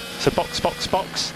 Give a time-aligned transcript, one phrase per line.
[0.00, 1.34] So box, box, box.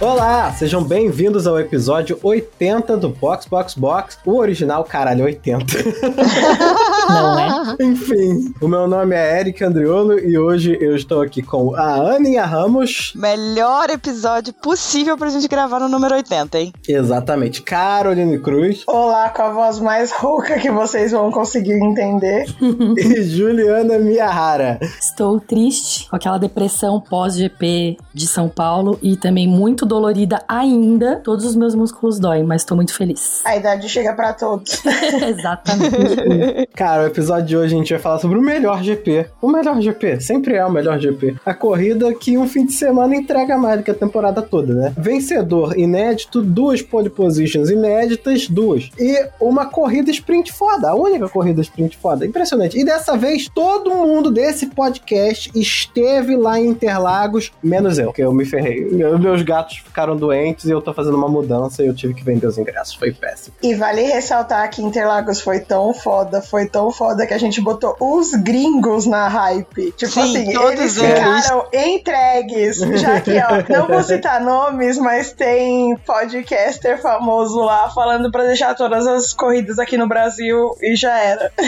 [0.00, 5.64] Olá, sejam bem-vindos ao episódio 80 do Box Box Box, o original, caralho, 80.
[7.12, 7.76] Não é?
[7.84, 12.44] Enfim, o meu nome é Eric Andriolo e hoje eu estou aqui com a Aninha
[12.44, 13.12] Ramos.
[13.14, 16.72] Melhor episódio possível pra gente gravar no número 80, hein?
[16.88, 18.82] Exatamente, Caroline Cruz.
[18.86, 22.46] Olá, com a voz mais rouca que vocês vão conseguir entender.
[22.96, 24.78] e Juliana Miyahara.
[24.98, 31.16] Estou triste com aquela depressão pós-GP de São Paulo e também muito dolorida ainda.
[31.16, 33.42] Todos os meus músculos doem, mas tô muito feliz.
[33.44, 34.82] A idade chega para todos.
[35.28, 36.68] Exatamente.
[36.74, 39.26] Cara, o episódio de hoje a gente vai falar sobre o melhor GP.
[39.40, 41.36] O melhor GP, sempre é o melhor GP.
[41.44, 44.92] A corrida que um fim de semana entrega mais do que a temporada toda, né?
[44.96, 48.90] Vencedor inédito, duas pole positions inéditas, duas.
[48.98, 52.26] E uma corrida sprint foda, a única corrida sprint foda.
[52.26, 52.78] Impressionante.
[52.78, 58.32] E dessa vez, todo mundo desse podcast esteve lá em Interlagos, menos eu, que eu
[58.32, 58.84] me ferrei.
[58.90, 62.46] Meus gatos ficaram doentes e eu tô fazendo uma mudança e eu tive que vender
[62.46, 62.94] os ingressos.
[62.94, 63.54] Foi péssimo.
[63.62, 67.96] E vale ressaltar que Interlagos foi tão foda, foi tão foda que a gente botou
[68.00, 69.92] os gringos na hype.
[69.92, 71.44] Tipo Sim, assim, todos eles eles.
[71.44, 72.78] ficaram entregues.
[73.00, 78.74] Já que, ó, não vou citar nomes, mas tem podcaster famoso lá falando pra deixar
[78.74, 81.52] todas as corridas aqui no Brasil e já era.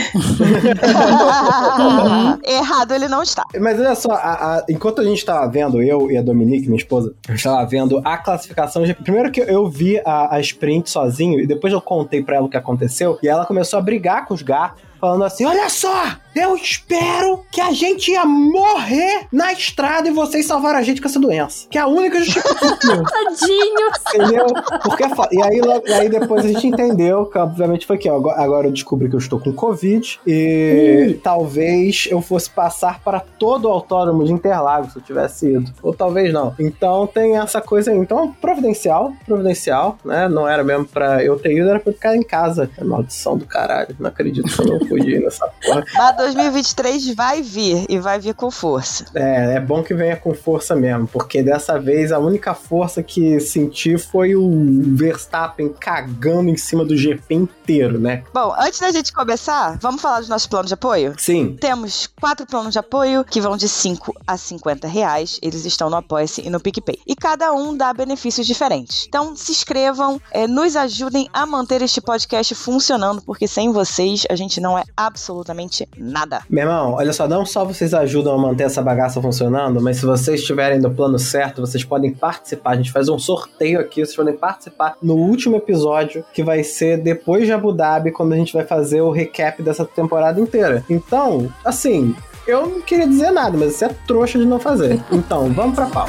[2.45, 3.45] Errado ele não está.
[3.61, 6.79] Mas olha só, a- a- enquanto a gente tava vendo, eu e a Dominique, minha
[6.79, 8.83] esposa, a gente tava vendo a classificação.
[8.85, 12.47] de- Primeiro que eu vi a, a sprint sozinho, e depois eu contei pra ela
[12.47, 16.17] o que aconteceu, e ela começou a brigar com os gatos, falando assim: Olha só,
[16.35, 21.09] eu espero que a gente ia morrer na estrada e vocês salvaram a gente com
[21.09, 21.67] essa doença.
[21.71, 23.05] Que é a única justificativa.
[23.05, 23.91] Tadinho.
[24.15, 24.47] Entendeu?
[24.83, 25.05] Porque.
[25.33, 28.67] E aí, e aí depois a gente entendeu que, obviamente, foi que ó, agora, agora
[28.67, 33.71] eu descobri que eu estou com Covid e talvez eu fosse passar para todo o
[33.71, 35.73] autódromo de Interlagos se eu tivesse ido.
[35.83, 36.55] Ou talvez não.
[36.59, 37.99] Então tem essa coisa aí.
[37.99, 40.29] Então, providencial, providencial, né?
[40.29, 42.71] Não era mesmo pra eu ter ido, era pra eu ficar em casa.
[42.77, 43.95] É maldição do caralho.
[43.99, 45.85] Não acredito que eu não ir nessa porra.
[46.25, 49.05] Mas 2023 vai vir e vai vir com força.
[49.15, 53.39] É, é bom que venha com força mesmo, porque dessa vez a única força que
[53.41, 54.51] senti foi o
[54.95, 58.23] Verstappen cagando em cima do GP inteiro, né?
[58.33, 61.15] Bom, antes da gente começar, vamos falar dos nossos planos de apoio?
[61.19, 61.57] Sim.
[61.61, 65.39] Temos quatro planos de apoio que vão de 5 a 50 reais.
[65.43, 66.99] Eles estão no Apoia-se e no PicPay.
[67.07, 69.05] E cada um dá benefícios diferentes.
[69.09, 74.37] Então se inscrevam, eh, nos ajudem a manter este podcast funcionando, porque sem vocês a
[74.37, 76.14] gente não é absolutamente nada.
[76.49, 80.07] Meu irmão, olha só, não só vocês ajudam a manter essa bagaça funcionando, mas se
[80.07, 82.71] vocês estiverem no plano certo, vocês podem participar.
[82.71, 86.99] A gente faz um sorteio aqui, vocês podem participar no último episódio, que vai ser
[86.99, 90.85] depois de Abu Dhabi, quando a gente vai fazer o recap dessa temporada inteira.
[90.89, 92.15] Então, assim,
[92.47, 95.03] eu não queria dizer nada, mas você é trouxa de não fazer.
[95.11, 96.09] Então, vamos pra pau.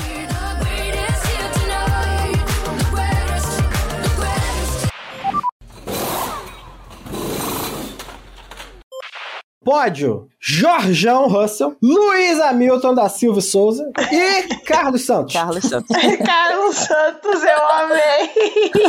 [9.65, 15.33] Pódio, Jorjão Russell, Luiz Hamilton da Silva Souza e Carlos Santos.
[15.33, 15.87] Carlos Santos.
[16.23, 18.31] Carlos Santos, eu amei.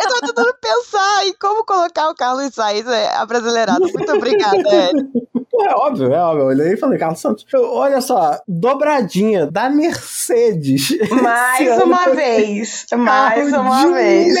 [0.00, 3.80] Eu tô tentando pensar em como colocar o Carlos Sainz é, abrasileirado.
[3.80, 5.06] Muito obrigada, Ed.
[5.50, 6.42] Pô, é óbvio, é óbvio.
[6.42, 7.46] Eu olhei e falei, Carlos Santos.
[7.52, 10.88] Eu- olha só, dobradinha da Mercedes.
[11.22, 12.86] Mais uma vez.
[12.96, 14.34] Mais uma vez.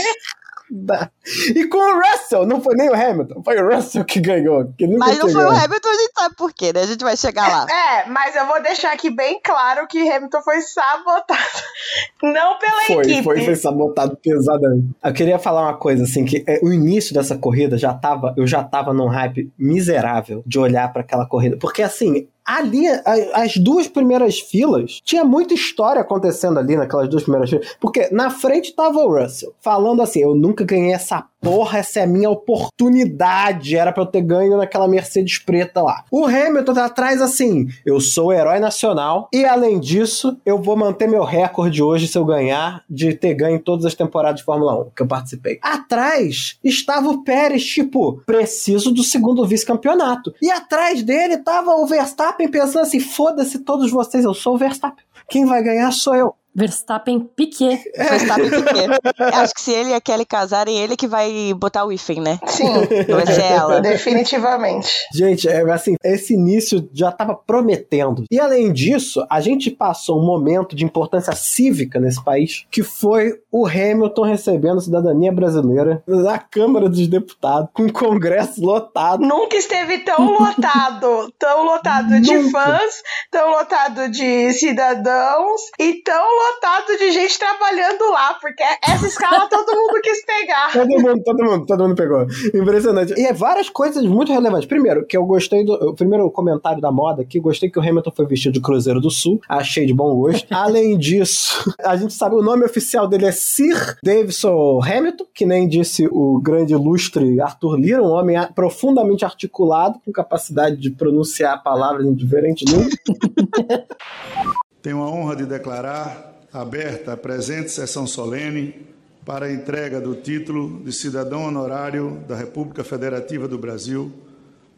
[1.54, 4.72] E com o Russell, não foi nem o Hamilton, foi o Russell que ganhou.
[4.76, 5.56] Que nunca Mas não tinha foi o.
[5.56, 6.82] Hamilton, a gente sabe por quê, né?
[6.82, 7.66] A gente vai chegar lá.
[7.70, 11.40] É, mas eu vou deixar aqui bem claro que Hamilton foi sabotado.
[12.22, 13.22] Não pela Foi, equipe.
[13.22, 14.88] foi, foi sabotado pesadamente.
[15.02, 18.46] Eu queria falar uma coisa assim, que é, o início dessa corrida já tava, eu
[18.46, 23.42] já tava num hype miserável de olhar pra aquela corrida, porque assim, a linha, a-
[23.42, 28.30] as duas primeiras filas, tinha muita história acontecendo ali naquelas duas primeiras filas, porque na
[28.30, 32.30] frente tava o Russell, falando assim, eu nunca ganhei essa porra, essa é a minha
[32.30, 36.04] oportunidade, era pra eu ter ganho naquela Mercedes preta lá.
[36.10, 40.76] O Hamilton tá atrás assim, eu sou o herói nacional, e além disso, eu vou
[40.76, 44.80] manter meu recorde hoje se eu ganhar, de ter ganho todas as temporadas de Fórmula
[44.82, 45.58] 1 que eu participei.
[45.62, 50.34] Atrás estava o Pérez, tipo, preciso do segundo vice-campeonato.
[50.42, 55.04] E atrás dele tava o Verstappen pensando assim, foda-se todos vocês, eu sou o Verstappen.
[55.28, 56.34] Quem vai ganhar sou eu.
[56.54, 57.80] Verstappen Piquet.
[57.96, 58.88] Verstappen Piquet.
[59.34, 62.38] Acho que se ele e a Kelly casarem, ele que vai botar o hífen, né?
[62.46, 62.64] Sim,
[63.08, 63.80] Não vai ser ela.
[63.80, 64.92] definitivamente.
[65.12, 68.24] Gente, é assim, esse início já tava prometendo.
[68.30, 73.34] E além disso, a gente passou um momento de importância cívica nesse país, que foi
[73.52, 79.20] o Hamilton recebendo cidadania brasileira na Câmara dos Deputados, com o Congresso lotado.
[79.24, 82.50] Nunca esteve tão lotado, tão lotado de Nunca.
[82.50, 89.48] fãs, tão lotado de cidadãos e tão lotado de gente trabalhando lá, porque essa escala
[89.48, 90.72] todo mundo quis pegar.
[90.78, 92.26] Todo mundo, todo mundo, todo mundo pegou.
[92.54, 93.14] Impressionante.
[93.16, 94.66] E é várias coisas muito relevantes.
[94.66, 95.72] Primeiro, que eu gostei do.
[95.74, 99.10] O primeiro comentário da moda aqui, gostei que o Hamilton foi vestido de Cruzeiro do
[99.10, 99.40] Sul.
[99.48, 100.46] Achei de bom gosto.
[100.54, 105.68] Além disso, a gente sabe o nome oficial dele é Sir Davidson Hamilton, que nem
[105.68, 112.06] disse o grande ilustre Arthur Lira, um homem profundamente articulado, com capacidade de pronunciar palavras
[112.06, 112.94] em diferentes línguas.
[114.88, 118.86] Tenho a honra de declarar aberta a presente sessão solene
[119.22, 124.10] para a entrega do título de cidadão honorário da República Federativa do Brasil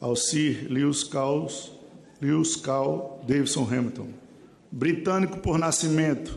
[0.01, 1.47] ao Sir Lewis Carl,
[2.21, 4.09] Lewis Carl Davidson Hamilton.
[4.69, 6.37] Britânico por nascimento,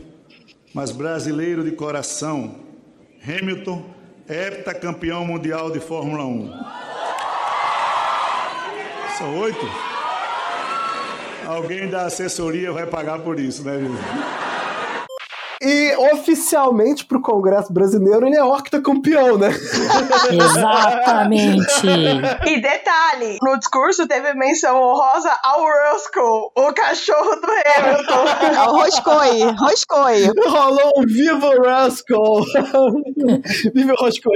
[0.72, 2.54] mas brasileiro de coração,
[3.26, 3.84] Hamilton
[4.28, 6.52] é heptacampeão mundial de Fórmula 1.
[9.18, 9.93] São oito?
[11.46, 14.43] Alguém da assessoria vai pagar por isso, né, gente?
[15.64, 19.48] E oficialmente pro Congresso Brasileiro ele é octacampeão, né?
[20.30, 21.86] Exatamente.
[22.46, 28.24] E detalhe, no discurso teve menção honrosa ao Roscoe, o cachorro do Hamilton.
[28.54, 30.30] É o Roscoe, Roscoe.
[30.48, 32.42] Rolou um Viva Rascal!
[33.74, 34.30] Viva o Roscoe!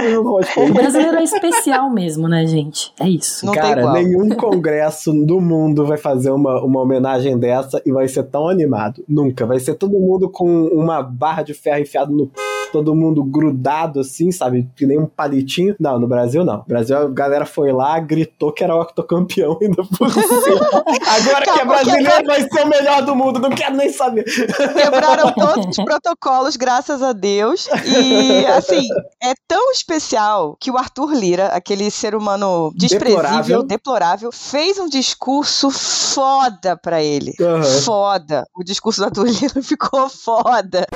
[0.00, 0.72] Viva o O Roscoe!
[0.72, 2.92] brasileiro é especial mesmo, né, gente?
[3.00, 3.44] É isso.
[3.44, 3.94] Não tem Cara, igual.
[3.94, 9.04] nenhum congresso do mundo vai fazer uma, uma homenagem dessa e vai ser tão animado.
[9.08, 9.44] Nunca.
[9.46, 12.30] Vai ser todo mundo com uma barra de ferro enfiado no.
[12.72, 14.68] Todo mundo grudado assim, sabe?
[14.76, 15.74] Que nem um palitinho.
[15.78, 16.58] Não, no Brasil não.
[16.58, 20.66] No Brasil a galera foi lá, gritou que era octocampeão ainda por cima.
[21.06, 24.24] Agora que é que brasileiro vai ser o melhor do mundo, não quero nem saber.
[24.24, 27.68] Quebraram todos os protocolos, graças a Deus.
[27.86, 28.86] E, assim,
[29.22, 33.62] é tão especial que o Arthur Lira, aquele ser humano desprezível, Deplorável.
[33.62, 37.32] deplorável, fez um discurso foda pra ele.
[37.40, 37.62] Aham.
[37.84, 38.46] Foda.
[38.54, 40.86] O discurso do Arthur Lira ficou foda.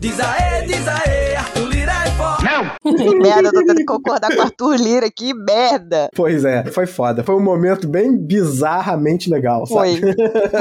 [0.00, 2.45] Diz aê, diz aê, Arthur Lira é foda.
[2.82, 6.10] Que merda, eu tô tendo que concordar com o Arthur Lira, que merda.
[6.14, 7.22] Pois é, foi foda.
[7.22, 10.00] Foi um momento bem bizarramente legal, sabe?
[10.00, 10.14] Foi,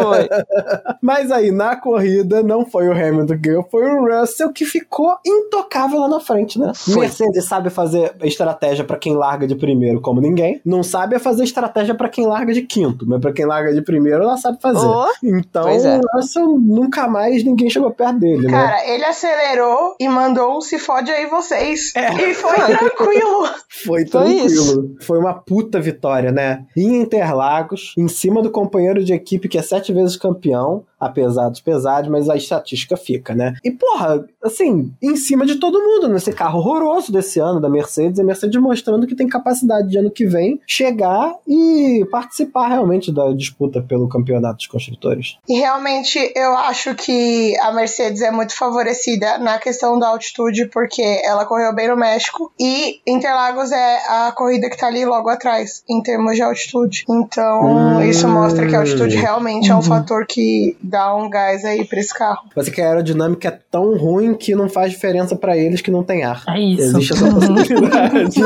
[0.03, 0.30] foi.
[1.01, 5.15] Mas aí, na corrida, não foi o Hamilton que ganhou, foi o Russell que ficou
[5.25, 6.71] intocável lá na frente, né?
[6.75, 7.01] Foi.
[7.01, 11.95] Mercedes sabe fazer estratégia pra quem larga de primeiro como ninguém, não sabe fazer estratégia
[11.95, 14.86] pra quem larga de quinto, mas pra quem larga de primeiro ela sabe fazer.
[14.86, 16.00] Ô, Então, é.
[16.00, 18.51] o Russell nunca mais ninguém chegou perto dele, né?
[18.51, 21.85] Cara, ele acelerou e mandou um se fode aí vocês.
[21.94, 22.30] É.
[22.30, 23.48] E foi tranquilo.
[23.70, 24.96] Foi Foi tranquilo.
[25.02, 26.66] Foi uma puta vitória, né?
[26.76, 31.62] Em Interlagos, em cima do companheiro de equipe que é sete vezes campeão, apesar dos
[31.62, 33.53] pesares, mas a estatística fica, né?
[33.63, 38.19] E porra, assim, em cima de todo mundo nesse carro horroroso desse ano da Mercedes,
[38.19, 43.31] a Mercedes mostrando que tem capacidade de ano que vem chegar e participar realmente da
[43.33, 45.38] disputa pelo campeonato dos construtores.
[45.47, 51.01] E realmente eu acho que a Mercedes é muito favorecida na questão da altitude, porque
[51.24, 55.83] ela correu bem no México e Interlagos é a corrida que tá ali logo atrás,
[55.89, 57.03] em termos de altitude.
[57.09, 58.01] Então, Hum.
[58.01, 62.00] isso mostra que a altitude realmente é um fator que dá um gás aí pra
[62.00, 62.50] esse carro.
[62.56, 65.92] Mas é que a aerodinâmica é tão ruim que não faz diferença pra eles que
[65.92, 66.44] não tem ar.
[66.48, 66.98] É isso.
[66.98, 68.42] Existe essa possibilidade.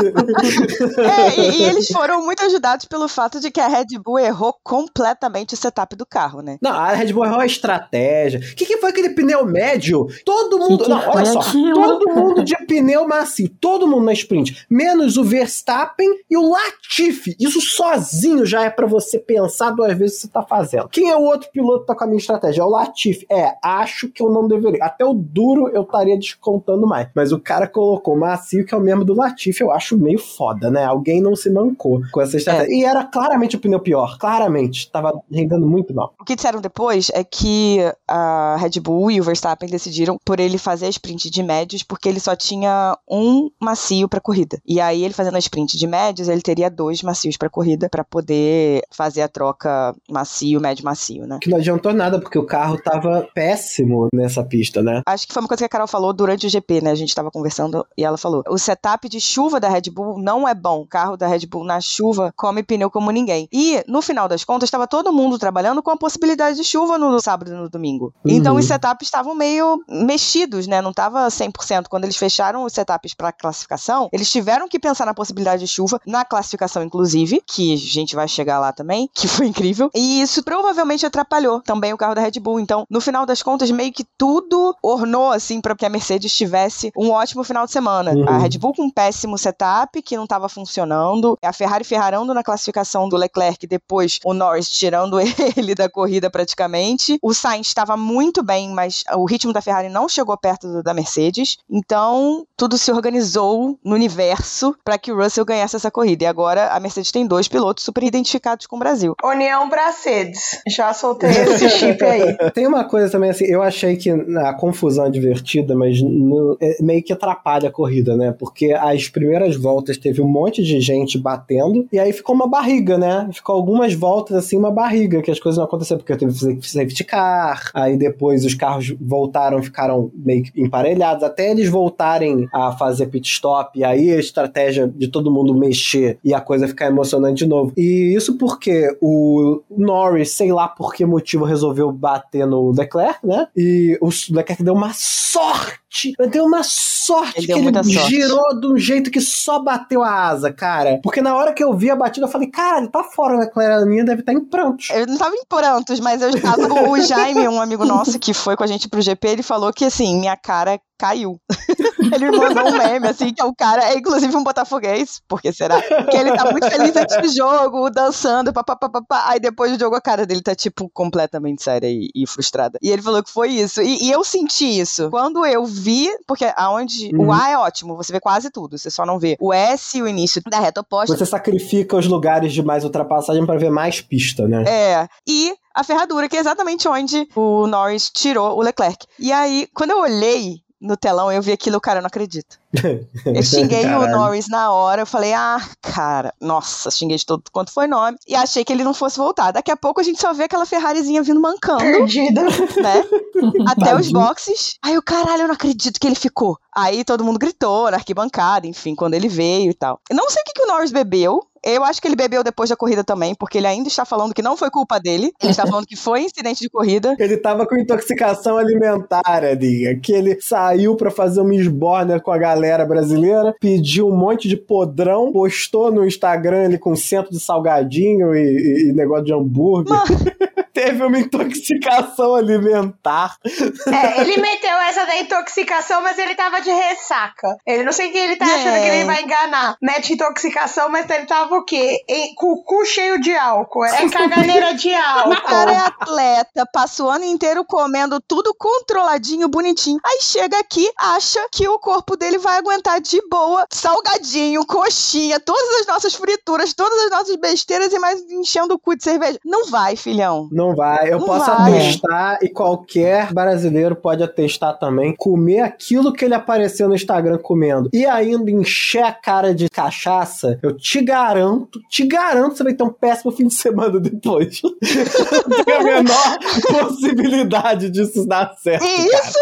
[1.00, 4.54] É, e, e eles foram muito ajudados pelo fato de que a Red Bull errou
[4.62, 6.58] completamente o setup do carro, né?
[6.60, 8.40] Não, a Red Bull errou a estratégia.
[8.40, 10.06] O que, que foi aquele pneu médio?
[10.24, 10.84] Todo mundo.
[10.84, 11.40] que não, foi olha só.
[11.40, 11.74] aquilo?
[11.74, 13.48] Todo mundo de pneu macio.
[13.60, 14.66] Todo mundo na sprint.
[14.68, 17.36] Menos o Verstappen e o Latifi.
[17.38, 20.88] Isso sozinho já é pra você pensar duas vezes o que você tá fazendo.
[20.88, 22.62] Quem é o outro piloto que tá com a minha estratégia?
[22.62, 23.26] É o Latifi.
[23.30, 24.84] É, acho que eu não deveria.
[24.84, 27.08] Até o duro eu estaria descontando mais.
[27.14, 29.62] Mas o cara colocou macio, que é o mesmo do Latifi.
[29.62, 30.84] Eu acho meio foda, né?
[30.84, 32.72] Alguém não se mancou com essa estratégia.
[32.74, 34.18] E era claramente o pneu pior.
[34.18, 34.90] Claramente.
[34.90, 36.14] Tava rendendo muito mal.
[36.20, 40.58] O que disseram depois é que a Red Bull e o Verstappen decidiram por ele
[40.58, 44.58] fazer a sprint de médios porque ele só tinha um macio pra corrida.
[44.66, 48.04] E aí ele fazendo a sprint de médios, ele teria dois macios pra corrida pra
[48.04, 51.38] poder fazer a troca macio, médio, macio, né?
[51.40, 55.02] que não adiantou nada porque o carro tava péssimo nessa pista, né?
[55.06, 56.90] Acho que foi uma coisa que a Carol falou durante o GP, né?
[56.90, 60.46] A gente tava conversando e ela falou: o setup de chuva da Red Bull não
[60.46, 60.80] é bom.
[60.80, 63.48] O carro da Red Bull na chuva come pneu como ninguém.
[63.52, 67.20] E, no final das contas, estava todo mundo trabalhando com a possibilidade de chuva no
[67.20, 68.12] sábado e no domingo.
[68.24, 68.32] Uhum.
[68.32, 70.80] Então, os setups estavam meio mexidos, né?
[70.80, 71.86] Não tava 100%.
[71.88, 76.00] Quando eles fecharam os setups para classificação, eles tiveram que pensar na possibilidade de chuva,
[76.06, 79.90] na classificação, inclusive, que a gente vai chegar lá também, que foi incrível.
[79.94, 82.60] E isso provavelmente atrapalhou também o carro da Red Bull.
[82.60, 86.92] Então, no final das contas, meio que tudo ornou, assim, para que a Mercedes tivesse
[86.96, 88.12] um ótimo final de semana.
[88.12, 88.28] Uhum.
[88.28, 91.38] A Red Bull com um péssimo setup, que não estava funcionando.
[91.42, 95.18] A Ferrari ferrarando na classificação do Leclerc, depois o Norris tirando
[95.56, 97.18] ele da corrida praticamente.
[97.22, 100.94] O Sainz estava muito bem, mas o ritmo da Ferrari não chegou perto do da
[100.94, 101.58] Mercedes.
[101.68, 106.24] Então, tudo se organizou no universo para que o Russell ganhasse essa corrida.
[106.24, 109.14] E agora a Mercedes tem dois pilotos super identificados com o Brasil.
[109.22, 110.60] União Bracedes.
[110.66, 112.36] Já soltei esse chip aí.
[112.52, 116.82] Tem uma coisa também assim, eu achei que a confusão é divertida, mas no- é
[116.82, 118.34] meio que atrapalha a corrida, né?
[118.38, 122.96] Porque as primeiras voltas teve um monte de gente batendo e aí ficou uma barriga,
[122.98, 123.28] né?
[123.32, 127.70] Ficou algumas voltas assim, uma barriga, que as coisas não aconteceram porque teve safety car,
[127.74, 133.28] aí depois os carros voltaram, ficaram meio que emparelhados, até eles voltarem a fazer pit
[133.28, 137.46] stop, e aí a estratégia de todo mundo mexer e a coisa ficar emocionante de
[137.48, 137.72] novo.
[137.76, 143.46] E isso porque o Norris, sei lá por que motivo, resolveu bater no Leclerc, né?
[143.56, 146.12] E o Leclerc deu uma sorte!
[146.30, 148.08] Deu uma sorte Ele que ele muita sorte.
[148.08, 151.00] girou de um jeito que só bateu a asa, cara.
[151.02, 153.40] Porque na hora que eu vi a batida, eu falei, cara, ele tá fora, o
[153.40, 154.88] Leclerc a minha deve estar em prantos.
[154.90, 156.60] Eu não tava em prantos, mas eu estava.
[156.88, 159.84] O Jaime, um amigo nosso que foi com a gente pro GP, ele falou que
[159.84, 161.40] assim, minha cara caiu.
[162.14, 165.52] ele me mandou um meme, assim, que é o cara, é inclusive um botafoguês, porque
[165.52, 165.80] será?
[165.82, 170.00] Que ele tá muito feliz antes do jogo, dançando, papapá, aí depois do jogo a
[170.00, 172.78] cara dele tá, tipo, completamente séria e, e frustrada.
[172.82, 173.80] E ele falou que foi isso.
[173.80, 175.08] E, e eu senti isso.
[175.10, 177.28] Quando eu vi, porque aonde Uhum.
[177.28, 180.02] o A é ótimo, você vê quase tudo, você só não vê o S e
[180.02, 181.16] o início da reta oposta.
[181.16, 184.64] Você sacrifica os lugares de mais ultrapassagem pra ver mais pista, né?
[184.66, 189.06] É, e a ferradura, que é exatamente onde o Norris tirou o Leclerc.
[189.18, 192.58] E aí, quando eu olhei no telão, eu vi aquilo, cara, eu não acredito.
[193.26, 194.12] Eu xinguei o Caralho.
[194.16, 198.34] Norris na hora, eu falei, ah, cara, nossa, xinguei de todo quanto foi nome, e
[198.34, 199.50] achei que ele não fosse voltar.
[199.50, 202.42] Daqui a pouco a gente só vê aquela Ferrarizinha vindo mancando, Perdida.
[202.42, 203.04] né?
[203.66, 204.76] Até os boxes.
[204.82, 206.56] Aí o caralho, eu não acredito que ele ficou.
[206.74, 210.00] Aí todo mundo gritou na arquibancada, enfim, quando ele veio e tal.
[210.08, 211.42] Eu não sei o que, que o Norris bebeu.
[211.64, 214.42] Eu acho que ele bebeu depois da corrida também, porque ele ainda está falando que
[214.42, 215.32] não foi culpa dele.
[215.42, 217.14] Ele está falando que foi incidente de corrida.
[217.20, 222.38] Ele tava com intoxicação alimentar, Adinha, que ele saiu pra fazer um Miss-Borner com a
[222.38, 228.34] galera brasileira, pediu um monte de podrão, postou no Instagram ele com centro de salgadinho
[228.34, 229.96] e, e- negócio de hambúrguer.
[230.72, 233.36] Teve uma intoxicação alimentar.
[233.44, 237.56] É, ele meteu essa da intoxicação, mas ele tava de ressaca.
[237.66, 238.80] Ele não sei o que ele tá achando É.
[238.82, 239.76] que ele vai enganar.
[239.82, 242.02] Mete intoxicação, mas ele tava o quê?
[242.08, 243.84] Em, com o cu cheio de álcool.
[243.84, 245.32] É caganeira de álcool.
[245.32, 249.98] O cara é atleta, passa o ano inteiro comendo tudo controladinho, bonitinho.
[250.04, 255.80] Aí chega aqui, acha que o corpo dele vai aguentar de boa, salgadinho, coxinha, todas
[255.80, 259.38] as nossas frituras, todas as nossas besteiras e mais enchendo o cu de cerveja.
[259.44, 260.48] Não vai, filhão.
[260.52, 261.12] Não vai.
[261.12, 261.72] Eu Não posso vai.
[261.72, 265.14] atestar e qualquer brasileiro pode atestar também.
[265.16, 270.58] Comer aquilo que ele apareceu no Instagram comendo e ainda encher a cara de cachaça,
[270.62, 271.39] eu te garanto,
[271.88, 274.60] te garanto que você vai ter um péssimo fim de semana depois.
[274.62, 276.38] Não tem a menor
[276.80, 278.84] possibilidade disso dar certo.
[278.84, 279.38] E isso,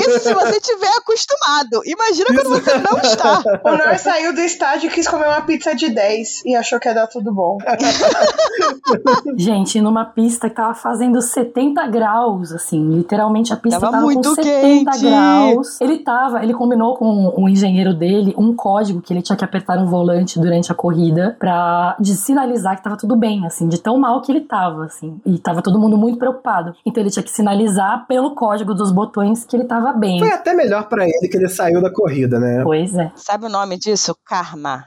[0.00, 1.82] isso se você tiver acostumado.
[1.84, 3.42] Imagina quando você não está.
[3.64, 6.88] O Norris saiu do estádio e quis comer uma pizza de 10 e achou que
[6.88, 7.58] ia dar tudo bom.
[9.36, 14.28] Gente, numa pista que tava fazendo 70 graus, assim, literalmente a pista Tava tava, muito
[14.28, 15.04] com 70 quente.
[15.04, 15.80] graus.
[15.80, 19.76] Ele tava, ele combinou com o engenheiro dele um código que ele tinha que apertar
[19.76, 23.98] no volante durante a corrida pra de sinalizar que tava tudo bem, assim, de tão
[23.98, 25.20] mal que ele tava, assim.
[25.24, 26.74] E tava todo mundo muito preocupado.
[26.84, 30.18] Então ele tinha que sinalizar pelo código dos botões que ele tava bem.
[30.18, 32.62] Foi até melhor pra ele que ele saiu da corrida, né?
[32.62, 33.10] Pois é.
[33.14, 34.16] Sabe o nome disso?
[34.24, 34.86] Karma.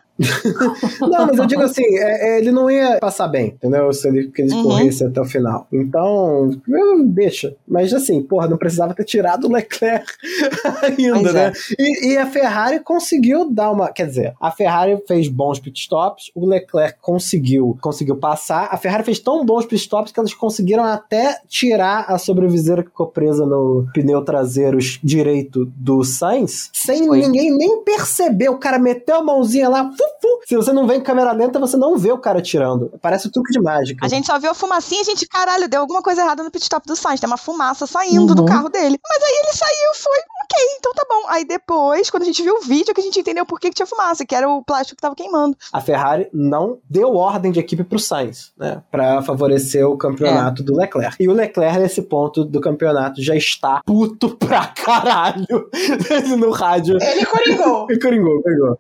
[1.02, 3.92] Não, mas eu digo assim, é- é, ele não ia passar bem, entendeu?
[3.94, 4.64] Se ele, que ele Uhum.
[4.64, 5.68] corresse até o final.
[5.72, 6.52] Então,
[7.06, 7.56] deixa.
[7.68, 10.06] Mas assim, porra, não precisava ter tirado o Leclerc
[10.84, 11.52] ainda, né?
[11.52, 11.74] é.
[11.82, 13.90] E, e a Ferrari conseguiu dar uma.
[13.92, 18.70] Quer dizer, a Ferrari fez bons pitstops, o Leclerc conseguiu, conseguiu passar.
[18.72, 23.08] A Ferrari fez tão bons pitstops que eles conseguiram até tirar a sobreviseira que ficou
[23.08, 27.20] presa no pneu traseiro direito do Sainz, sem Foi.
[27.22, 28.50] ninguém nem perceber.
[28.50, 30.04] O cara meteu a mãozinha lá, fuf, fu.
[30.46, 32.92] Se você não vê em câmera lenta, você não vê o cara tirando.
[33.02, 34.06] Parece um truque de mágica.
[34.06, 36.52] A gente só viu a fumacinha e a gente, caralho, deu alguma coisa errada no
[36.52, 37.20] pit stop do Sainz.
[37.20, 38.48] Tem uma fumaça saindo do Uhum.
[38.48, 39.00] carro dele.
[39.04, 41.24] Mas aí ele saiu, foi, ok, então tá bom.
[41.30, 43.76] Aí depois, quando a gente viu o vídeo, que a gente entendeu por que, que
[43.76, 45.58] tinha fumaça, que era o plástico que tava queimando.
[45.72, 48.82] A Ferrari não deu ordem de equipe pro Sainz, né?
[48.92, 51.16] Pra favorecer o campeonato do Leclerc.
[51.20, 55.46] E o Leclerc, nesse ponto do campeonato, já está puto pra caralho
[56.38, 56.98] no rádio.
[57.02, 57.88] Ele coringou.
[57.90, 58.78] E coringou, coringou.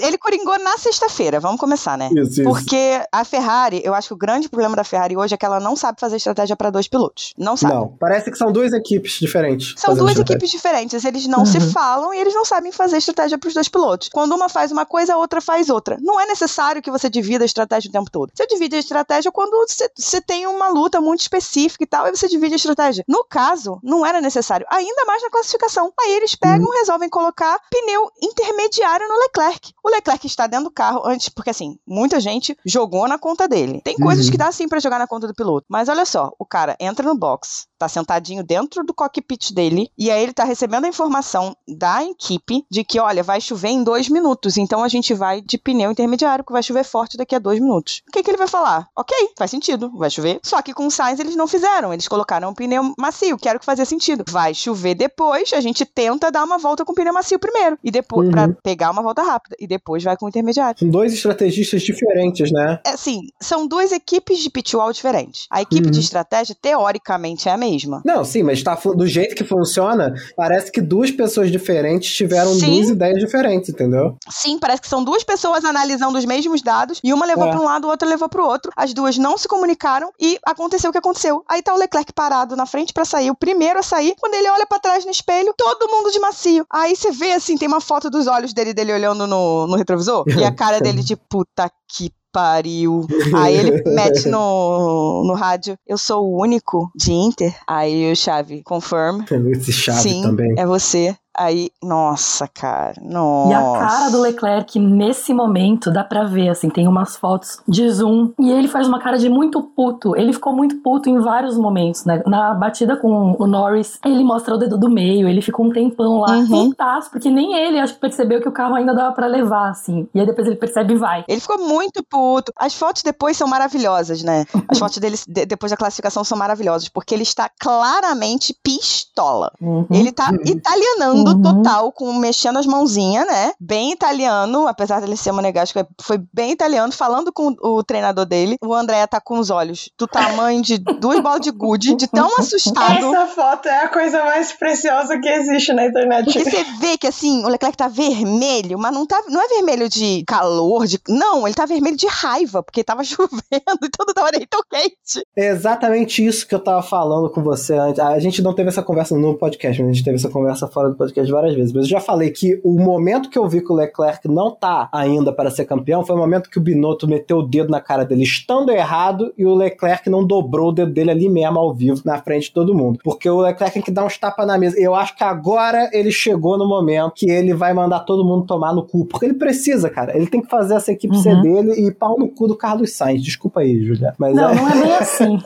[0.00, 2.08] Ele coringou na sexta-feira, vamos começar, né?
[2.12, 2.42] Isso, isso.
[2.42, 5.60] Porque a Ferrari, eu acho que o grande problema da Ferrari hoje é que ela
[5.60, 7.32] não sabe fazer estratégia pra dois pilotos.
[7.38, 7.74] Não sabe.
[7.74, 9.74] Não, parece que são duas equipes diferentes.
[9.78, 10.22] São duas estratégia.
[10.34, 14.08] equipes diferentes, eles não se falam e eles não sabem fazer estratégia pros dois pilotos.
[14.12, 15.96] Quando uma faz uma coisa, a outra faz outra.
[16.00, 18.32] Não é necessário que você divida a estratégia o tempo todo.
[18.34, 22.10] Você divide a estratégia quando você- você tem uma luta muito específica e tal, aí
[22.16, 23.04] você divide a estratégia.
[23.06, 25.92] No caso, não era necessário, ainda mais na classificação.
[26.00, 29.72] Aí eles pegam e resolvem colocar pneu intermediário no Leclerc.
[29.84, 33.80] O Leclerc está dentro do carro antes, porque assim, muita gente jogou na conta dele.
[33.84, 34.30] Tem coisas Uhum.
[34.32, 35.66] que dá sim pra jogar na conta do piloto.
[35.68, 40.10] Mas olha só, o cara entra no box, tá sentadinho dentro do cockpit dele, e
[40.10, 44.08] aí ele tá recebendo a informação da equipe de que, olha, vai chover em dois
[44.08, 47.60] minutos, então a gente vai de pneu intermediário, que vai chover forte daqui a dois
[47.60, 48.02] minutos.
[48.08, 48.88] O que, que ele vai falar?
[48.96, 50.40] Ok, faz sentido, vai chover.
[50.42, 53.56] Só que com o Sainz eles não fizeram, eles colocaram um pneu macio, que era
[53.56, 54.24] o que fazia sentido.
[54.28, 57.90] Vai chover depois, a gente tenta dar uma volta com o pneu macio primeiro, e
[57.90, 58.32] depois, Uhum.
[58.32, 60.78] pra pegar uma volta rápida, e depois vai com o intermediário.
[60.78, 62.80] São dois estrategistas diferentes, né?
[62.86, 65.46] É, Assim, são duas equipes de pit wall diferentes.
[65.50, 65.90] A equipe Uhum.
[65.90, 67.65] de estratégia, teoricamente, é a mesma.
[68.04, 72.76] Não, sim, mas tá, do jeito que funciona, parece que duas pessoas diferentes tiveram Sim.
[72.76, 74.16] duas ideias diferentes, entendeu?
[74.30, 77.50] Sim, parece que são duas pessoas analisando os mesmos dados e uma levou É.
[77.50, 78.70] para um lado, a outra levou para o outro.
[78.76, 81.42] As duas não se comunicaram e aconteceu o que aconteceu.
[81.48, 84.14] Aí tá o Leclerc parado na frente para sair, o primeiro a sair.
[84.20, 86.64] Quando ele olha para trás no espelho, todo mundo de macio.
[86.70, 90.24] Aí você vê assim, tem uma foto dos olhos dele dele olhando no, no retrovisor
[90.28, 93.06] e a cara dele de puta que pariu.
[93.34, 97.56] Aí ele mete no, no rádio, eu sou o único de Inter.
[97.66, 99.22] Aí o Chave, confirm.
[99.52, 100.54] Esse chave Sim, também.
[100.58, 101.16] é você.
[101.38, 103.50] Aí, nossa, cara, nossa.
[103.50, 107.88] E a cara do Leclerc nesse momento dá pra ver, assim, tem umas fotos de
[107.90, 110.16] zoom e ele faz uma cara de muito puto.
[110.16, 112.22] Ele ficou muito puto em vários momentos, né?
[112.26, 116.20] Na batida com o Norris, ele mostra o dedo do meio, ele ficou um tempão
[116.20, 116.70] lá, Uhum.
[116.70, 120.08] putaço, porque nem ele acho que percebeu que o carro ainda dava pra levar, assim.
[120.14, 121.24] E aí depois ele percebe e vai.
[121.28, 122.52] Ele ficou muito puto.
[122.56, 124.44] As fotos depois são maravilhosas, né?
[124.68, 129.52] As fotos dele de- depois da classificação são maravilhosas, porque ele está claramente pistola.
[129.60, 129.86] Uhum.
[129.90, 131.42] Ele tá italianando Uhum.
[131.42, 133.52] total, com mexendo as mãozinhas, né?
[133.60, 138.56] Bem italiano, apesar dele ser monegasco, foi bem italiano, falando com o treinador dele.
[138.64, 142.28] O André tá com os olhos do tamanho de duas bolas de gude, de tão
[142.38, 143.14] assustado.
[143.14, 146.24] Essa foto é a coisa mais preciosa que existe na internet.
[146.24, 149.88] Porque você vê que assim, o Leclerc tá vermelho, mas não, tá, não é vermelho
[149.88, 151.00] de calor, de.
[151.08, 153.40] Não, ele tá vermelho de raiva, porque tava chovendo
[153.82, 155.26] e toda hora ele tão quente.
[155.36, 158.00] É exatamente isso que eu tava falando com você antes.
[158.00, 160.90] A gente não teve essa conversa no podcast, mas a gente teve essa conversa fora
[160.90, 161.72] do podcast várias vezes.
[161.72, 164.88] Mas eu já falei que o momento que eu vi que o Leclerc não tá
[164.92, 168.04] ainda para ser campeão foi o momento que o Binotto meteu o dedo na cara
[168.04, 172.00] dele estando errado e o Leclerc não dobrou o dedo dele ali mesmo ao vivo
[172.04, 172.98] na frente de todo mundo.
[173.02, 174.78] Porque o Leclerc tem que dar uns tapas na mesa.
[174.78, 178.74] Eu acho que agora ele chegou no momento que ele vai mandar todo mundo tomar
[178.74, 179.04] no cu.
[179.06, 180.16] Porque ele precisa, cara.
[180.16, 181.22] Ele tem que fazer essa equipe Uhum.
[181.22, 183.22] ser dele e pau no cu do Carlos Sainz.
[183.22, 184.12] Desculpa aí, Julia.
[184.18, 184.54] Mas Não, é...
[184.54, 185.38] não é bem assim.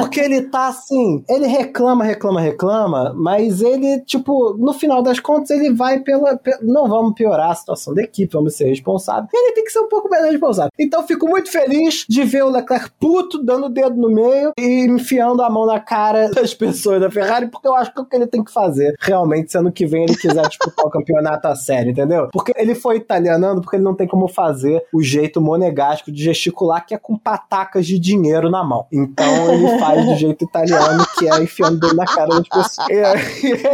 [0.00, 5.50] Porque ele tá assim, ele reclama, reclama, reclama, mas ele, tipo, no final das contas,
[5.50, 6.36] ele vai pela.
[6.36, 9.28] pe- não vamos piorar a situação da equipe, vamos ser responsáveis.
[9.32, 10.70] Ele tem que ser um pouco mais responsável.
[10.78, 14.86] Então, fico muito feliz de ver o Leclerc puto, dando o dedo no meio e
[14.86, 18.06] enfiando a mão na cara das pessoas da Ferrari, porque eu acho que é o
[18.06, 21.46] que ele tem que fazer, realmente, se ano que vem ele quiser disputar o campeonato
[21.48, 22.28] a sério, entendeu?
[22.32, 26.84] Porque ele foi italianando, porque ele não tem como fazer o jeito monegástico de gesticular,
[26.86, 28.86] que é com patacas de dinheiro na mão.
[28.92, 32.88] Então ele faz do jeito italiano, que é enfiando o dedo na cara das pessoas.
[32.90, 33.02] É,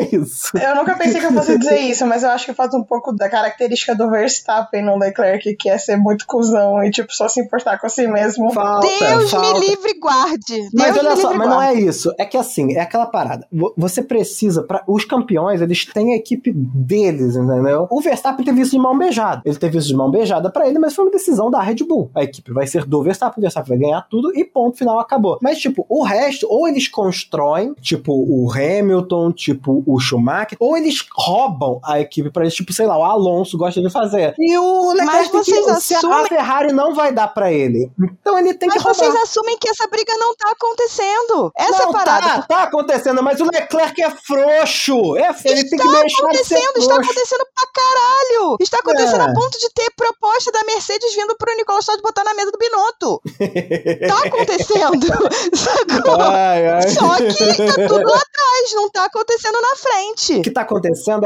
[0.02, 0.56] é isso.
[0.58, 3.12] Eu nunca pensei que eu fosse dizer isso, mas eu acho que falta um pouco
[3.12, 7.40] da característica do Verstappen no Leclerc, que é ser muito cuzão e, tipo, só se
[7.40, 8.52] importar com si mesmo.
[8.52, 9.58] Falta, Deus falta.
[9.60, 10.68] me livre guarde.
[10.74, 12.12] Mas Deus olha só, mas não é isso.
[12.18, 13.46] É que assim, é aquela parada.
[13.52, 17.86] Vo- Você precisa, para os campeões, eles têm a equipe deles, entendeu?
[17.90, 19.42] O Verstappen teve isso de mão beijada.
[19.44, 22.10] Ele teve isso de mão beijada pra ele, mas foi uma decisão da Red Bull.
[22.14, 25.38] A equipe vai ser do Verstappen, o Verstappen vai ganhar tudo e ponto final acabou.
[25.40, 30.83] Mas, tipo, o resto, ou eles constroem, tipo o Hamilton, tipo o Schumacher, ou eles
[31.16, 34.34] roubam a equipe pra eles, tipo, sei lá, o Alonso gosta de fazer.
[34.38, 37.52] E o Leclerc Mas tem que- vocês se a- assumem- Ferrari não vai dar pra
[37.52, 37.90] ele.
[38.20, 38.94] Então ele tem Mas que roubar.
[38.98, 41.52] vocês assumem que essa briga não tá acontecendo.
[41.56, 42.26] Essa não, parada.
[42.26, 45.16] Tá, tá acontecendo, mas o Leclerc é frouxo.
[45.16, 47.10] É, ele tem que está deixar de ser acontecendo, está frouxo.
[47.10, 48.56] acontecendo pra caralho.
[48.60, 49.30] Está acontecendo É.
[49.30, 52.58] a ponto de ter proposta da Mercedes vindo pro Nicolas Todd botar na mesa do
[52.58, 53.20] Binotto.
[54.08, 55.06] Tá acontecendo.
[55.54, 56.20] Sacou?
[56.20, 56.88] Ai, ai.
[56.88, 60.34] Só que tá tudo lá atrás, não tá acontecendo na frente.
[60.38, 60.73] O que tá acontecendo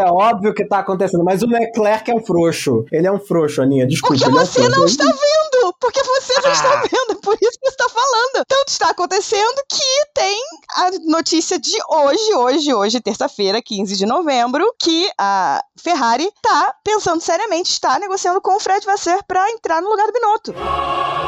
[0.01, 2.85] é óbvio que tá acontecendo, mas o Leclerc é um frouxo.
[2.93, 3.87] Ele é um frouxo, Aninha.
[3.87, 4.15] Desculpa.
[4.15, 4.79] Porque é um você frouxo.
[4.79, 5.75] não está vendo!
[5.81, 6.83] Porque você não está Ah.
[6.83, 8.45] vendo, por isso que você está falando.
[8.47, 10.39] Tanto está acontecendo que tem
[10.77, 17.21] a notícia de hoje, hoje, hoje, terça-feira, 15 de novembro, que a Ferrari tá pensando
[17.21, 20.55] seriamente, está negociando com o Fred Vasser para entrar no lugar do Binotto.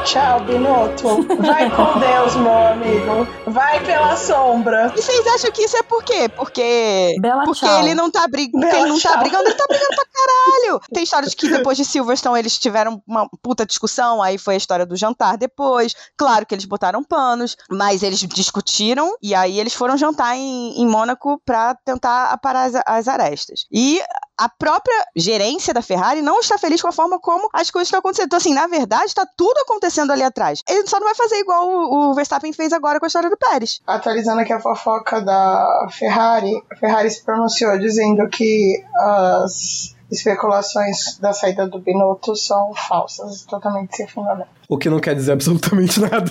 [0.04, 1.22] Tchau, Binotto.
[1.40, 3.28] Vai com Deus, meu amigo.
[3.46, 4.92] Vai pela sombra.
[4.96, 6.28] E vocês acham que isso é por quê?
[6.28, 7.16] Porque.
[7.20, 7.78] Bela porque tchau.
[7.80, 8.66] ele não tá brigando.
[8.66, 9.20] Bela ele não tá tchau.
[9.20, 10.80] brigando, ele tá brigando pra caralho.
[10.92, 14.56] Tem história de que depois de Silverstone eles tiveram uma puta discussão, aí foi a
[14.56, 15.94] história do jantar depois.
[16.16, 20.86] Claro que eles botaram panos, mas eles discutiram e aí eles foram jantar em, em
[20.86, 23.66] Mônaco pra tentar aparar as, as arestas.
[23.70, 24.02] E
[24.38, 27.98] a própria gerência da Ferrari não está feliz com a forma como as coisas estão
[27.98, 28.26] acontecendo.
[28.26, 30.62] Então, assim, na verdade, está tudo acontecendo ali atrás.
[30.68, 33.37] Ele só não vai fazer igual o, o Verstappen fez agora com a história do
[33.37, 33.81] Pérez.
[33.87, 41.33] Atualizando aqui a fofoca da Ferrari, a Ferrari se pronunciou dizendo que as especulações da
[41.33, 44.48] saída do Binotto são falsas, totalmente sem fundamento.
[44.68, 46.31] O que não quer dizer absolutamente nada.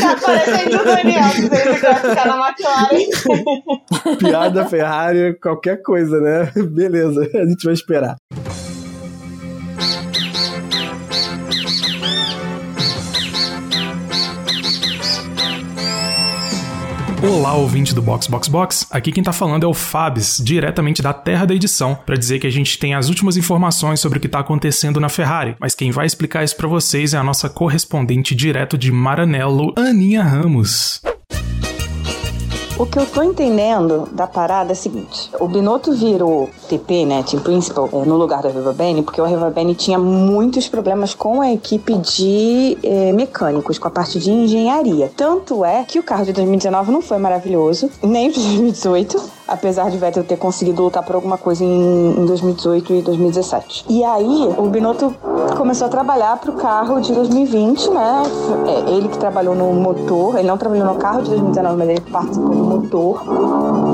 [0.00, 3.06] Tá parecendo o Daniel dizendo que vai ficar na McLaren.
[4.18, 6.52] Piada Ferrari, qualquer coisa, né?
[6.70, 8.16] Beleza, a gente vai esperar.
[17.38, 18.86] Olá, ouvinte do Box Box Box.
[18.90, 22.48] Aqui quem tá falando é o Fabs, diretamente da terra da edição, para dizer que
[22.48, 25.54] a gente tem as últimas informações sobre o que tá acontecendo na Ferrari.
[25.60, 30.24] Mas quem vai explicar isso para vocês é a nossa correspondente direto de Maranello, Aninha
[30.24, 31.00] Ramos.
[32.78, 37.24] O que eu tô entendendo da parada é o seguinte: o Binotto virou TP, né,
[37.24, 41.12] Team Principal, é, no lugar da Riva Bene, porque o Riva Bene tinha muitos problemas
[41.12, 45.10] com a equipe de é, mecânicos, com a parte de engenharia.
[45.16, 49.37] Tanto é que o carro de 2019 não foi maravilhoso, nem de 2018.
[49.48, 53.86] Apesar de Vettel ter conseguido lutar por alguma coisa em, em 2018 e 2017.
[53.88, 55.14] E aí, o Binotto
[55.56, 58.22] começou a trabalhar pro carro de 2020, né?
[58.66, 62.00] É, ele que trabalhou no motor, ele não trabalhou no carro de 2019, mas ele
[62.00, 63.22] participou do motor.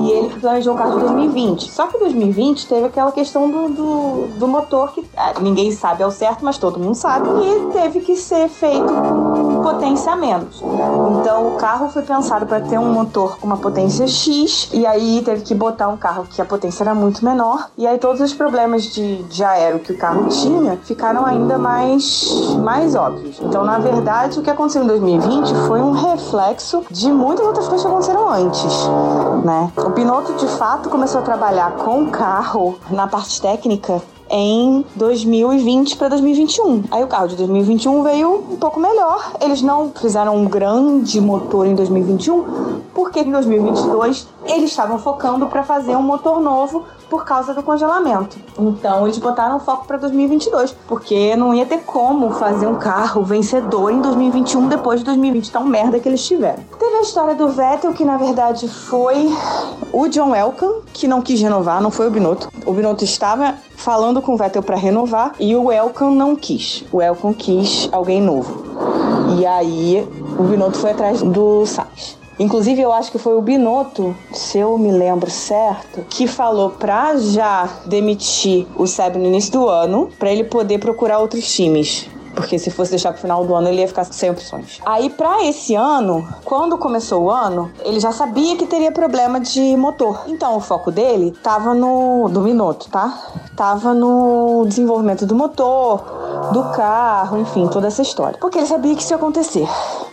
[0.03, 1.71] E ele planejou o carro de 2020.
[1.71, 6.03] Só que em 2020 teve aquela questão do, do, do motor que ah, ninguém sabe
[6.03, 7.29] ao certo, mas todo mundo sabe.
[7.29, 10.63] E teve que ser feito com potência a menos.
[11.21, 15.23] Então o carro foi pensado para ter um motor com uma potência X, e aí
[15.25, 17.69] teve que botar um carro que a potência era muito menor.
[17.77, 22.55] E aí todos os problemas de, de aero que o carro tinha ficaram ainda mais,
[22.57, 23.39] mais óbvios.
[23.41, 27.85] Então, na verdade, o que aconteceu em 2020 foi um reflexo de muitas outras coisas
[27.85, 28.73] que aconteceram antes.
[29.45, 29.71] Né?
[29.77, 34.03] O Binotto, de fato, começou a trabalhar com o carro na parte técnica
[34.37, 36.83] em 2020 para 2021.
[36.91, 39.33] Aí o carro de 2021 veio um pouco melhor.
[39.41, 45.63] Eles não fizeram um grande motor em 2021, porque em 2022 eles estavam focando para
[45.63, 48.37] fazer um motor novo por causa do congelamento.
[48.59, 53.93] Então eles botaram foco para 2022, porque não ia ter como fazer um carro vencedor
[53.93, 56.59] em 2021 depois de 2020 tão merda que eles tiveram.
[56.77, 59.33] Teve a história do Vettel, que na verdade foi
[59.93, 62.49] o John Elkann, que não quis renovar, não foi o Binotto.
[62.67, 66.85] O Binotto estava falando com o Vettel para renovar e o Elkann não quis.
[66.91, 68.65] O Elkann quis alguém novo.
[69.39, 70.05] E aí
[70.37, 72.24] o Binotto foi atrás do Sainz.
[72.39, 77.17] Inclusive, eu acho que foi o Binotto, se eu me lembro certo, que falou pra
[77.17, 82.09] já demitir o Seb no início do ano, pra ele poder procurar outros times.
[82.35, 84.81] Porque se fosse deixar pro final do ano, ele ia ficar sem opções.
[84.85, 89.77] Aí, pra esse ano, quando começou o ano, ele já sabia que teria problema de
[89.77, 90.25] motor.
[90.27, 92.29] Então, o foco dele tava no.
[92.29, 93.17] do Binotto, tá?
[93.57, 96.03] Tava no desenvolvimento do motor,
[96.53, 98.37] do carro, enfim, toda essa história.
[98.41, 99.69] Porque ele sabia que isso ia acontecer.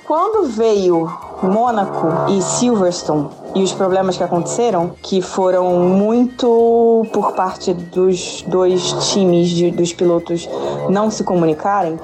[0.05, 1.09] Quando veio
[1.43, 8.93] Mônaco e Silverstone e os problemas que aconteceram, que foram muito por parte dos dois
[9.11, 10.47] times de, dos pilotos
[10.89, 11.99] não se comunicarem,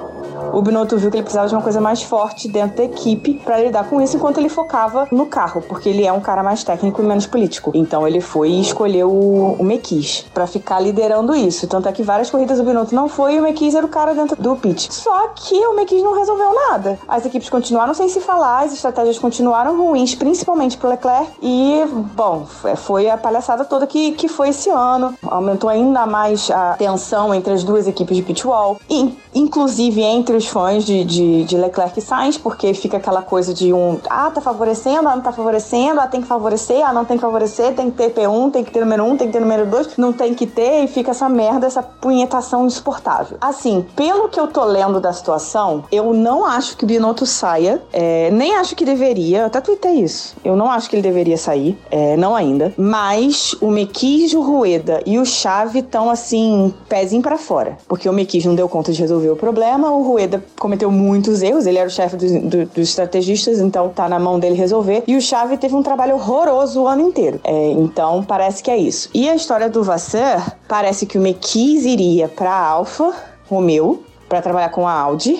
[0.52, 3.58] o Binotto viu que ele precisava de uma coisa mais forte dentro da equipe para
[3.58, 7.02] lidar com isso enquanto ele focava no carro, porque ele é um cara mais técnico
[7.02, 7.72] e menos político.
[7.74, 11.66] Então ele foi e escolheu o, o Mekis para ficar liderando isso.
[11.66, 14.14] Tanto é que várias corridas o Binotto não foi e o Mekis era o cara
[14.14, 14.92] dentro do pit.
[14.92, 16.98] Só que o Mekis não resolveu nada.
[17.06, 21.30] As equipes continuaram sem se falar, as estratégias continuaram ruins, principalmente pro Leclerc.
[21.42, 22.46] E, bom,
[22.76, 25.14] foi a palhaçada toda que, que foi esse ano.
[25.22, 28.78] Aumentou ainda mais a tensão entre as duas equipes de pitwall.
[28.88, 33.52] E, inclusive entre os fãs de, de, de Leclerc e Sainz, porque fica aquela coisa
[33.54, 37.04] de um, ah, tá favorecendo, ah, não tá favorecendo, ah, tem que favorecer, ah, não
[37.04, 39.40] tem que favorecer, tem que ter P1, tem que ter número 1, tem que ter
[39.40, 43.38] número 2, não tem que ter, e fica essa merda, essa punhetação insuportável.
[43.40, 47.82] Assim, pelo que eu tô lendo da situação, eu não acho que o Binotto saia,
[47.92, 51.36] é, nem acho que deveria, eu até tuitei isso, eu não acho que ele deveria
[51.36, 57.22] sair, é, não ainda, mas o Mequis, o Rueda e o Chave estão assim, pezinho
[57.22, 60.17] para fora, porque o Mequis não deu conta de resolver o problema, o Rueda
[60.58, 64.38] cometeu muitos erros, ele era o chefe do, do, dos estrategistas, então tá na mão
[64.38, 68.62] dele resolver, e o Chave teve um trabalho horroroso o ano inteiro, é, então parece
[68.62, 69.10] que é isso.
[69.14, 73.12] E a história do Vasseur, parece que o Mequis iria para Alfa
[73.48, 75.38] Romeo para trabalhar com a Audi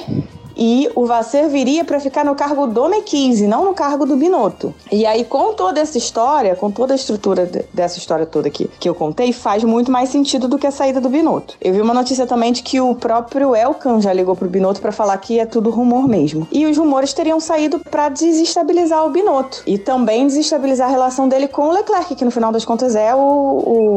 [0.59, 4.75] e o Vasser viria para ficar no cargo do M15, não no cargo do Binotto.
[4.91, 8.89] E aí, com toda essa história, com toda a estrutura dessa história toda aqui que
[8.89, 11.57] eu contei, faz muito mais sentido do que a saída do Binotto.
[11.61, 14.91] Eu vi uma notícia também de que o próprio Elkan já ligou pro Binotto para
[14.91, 16.49] falar que é tudo rumor mesmo.
[16.51, 21.47] E os rumores teriam saído para desestabilizar o Binotto e também desestabilizar a relação dele
[21.47, 23.19] com o Leclerc, que no final das contas é o,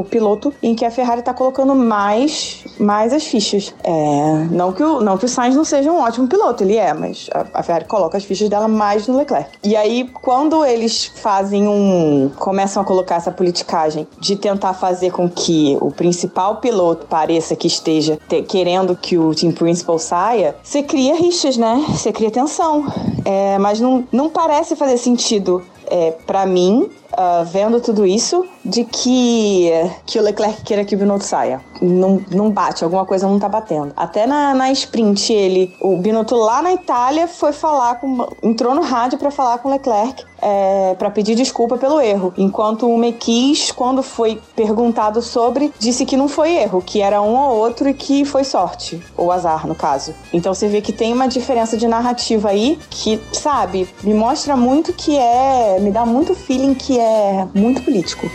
[0.02, 3.74] o piloto em que a Ferrari tá colocando mais, mais as fichas.
[3.84, 6.78] É, não, que o, não que o Sainz não seja um ótimo piloto piloto, ele
[6.78, 9.50] é, mas a, Ferrari coloca as fichas dela mais no Leclerc.
[9.64, 12.30] E aí, quando eles fazem um.
[12.38, 17.68] começam a colocar essa politicagem de tentar fazer com que o principal piloto pareça que
[17.68, 21.84] esteja te, querendo que o team principal saia, você cria rixas, né?
[21.90, 22.86] Você cria tensão.
[23.26, 28.84] É, mas não, não parece fazer sentido é, para mim, uh, vendo tudo isso, de
[28.84, 29.72] que,
[30.06, 31.62] que o Leclerc queira que o Binotto saia.
[31.82, 33.94] Não, não bate, alguma coisa não tá batendo.
[33.96, 38.28] Até na, na sprint, ele, o Binotto lá na Itália foi falar com.
[38.44, 42.34] entrou no rádio para falar com o Leclerc é, para pedir desculpa pelo erro.
[42.38, 47.36] Enquanto o Mequis, quando foi perguntado sobre, disse que não foi erro, que era um
[47.36, 50.14] ou outro e que foi sorte, ou azar, no caso.
[50.34, 54.94] Então você vê que tem uma diferença de narrativa aí que, sabe, me mostra muito
[54.94, 55.80] que é.
[55.80, 58.30] me dá muito feeling que é muito político.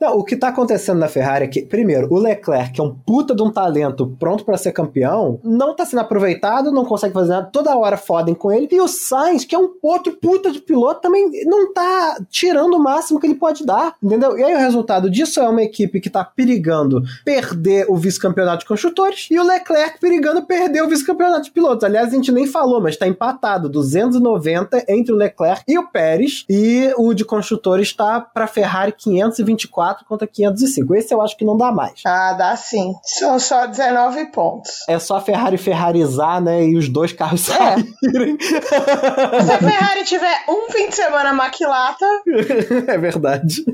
[0.00, 2.94] Não, o que tá acontecendo na Ferrari é que, primeiro, o Leclerc, que é um
[2.94, 7.32] puta de um talento pronto para ser campeão, não tá sendo aproveitado, não consegue fazer
[7.32, 8.66] nada, toda hora fodem com ele.
[8.70, 12.82] E o Sainz, que é um outro puta de piloto, também não tá tirando o
[12.82, 14.38] máximo que ele pode dar, entendeu?
[14.38, 18.66] E aí o resultado disso é uma equipe que tá perigando perder o vice-campeonato de
[18.66, 21.84] construtores e o Leclerc perigando perder o vice-campeonato de pilotos.
[21.84, 26.46] Aliás, a gente nem falou, mas tá empatado, 290 entre o Leclerc e o Pérez,
[26.48, 30.94] e o de construtores tá pra Ferrari 524 4 contra 505.
[30.94, 32.00] Esse eu acho que não dá mais.
[32.04, 32.94] Ah, dá sim.
[33.02, 34.84] São só 19 pontos.
[34.88, 36.64] É só a Ferrari ferrarizar, né?
[36.64, 37.52] E os dois carros é.
[37.52, 38.38] saírem.
[38.40, 42.06] Se a Ferrari tiver um fim de semana maquilata.
[42.86, 43.64] é verdade.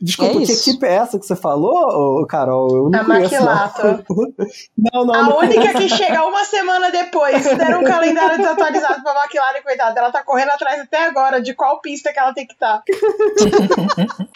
[0.00, 2.76] Desculpa, é que equipe é essa que você falou, Carol?
[2.76, 4.04] Eu não a maquilata.
[4.92, 5.14] Não, não.
[5.14, 7.42] A não única que chega uma semana depois.
[7.44, 9.98] Deram um calendário desatualizado pra McLaren, coitada.
[9.98, 12.78] Ela tá correndo atrás até agora de qual pista que ela tem que estar.
[12.78, 14.26] Tá.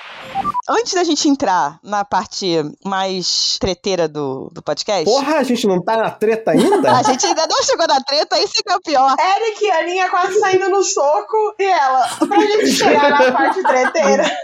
[0.69, 2.47] Antes da gente gente entrar na parte
[2.85, 5.05] mais treteira do, do podcast.
[5.05, 6.91] Porra, a gente não tá na treta ainda?
[6.91, 9.15] a gente ainda não chegou na treta, isso que é o pior.
[9.19, 13.63] Eric e a Aninha quase saindo no soco e ela, pra gente chegar na parte
[13.63, 14.25] treteira.
[14.25, 14.43] é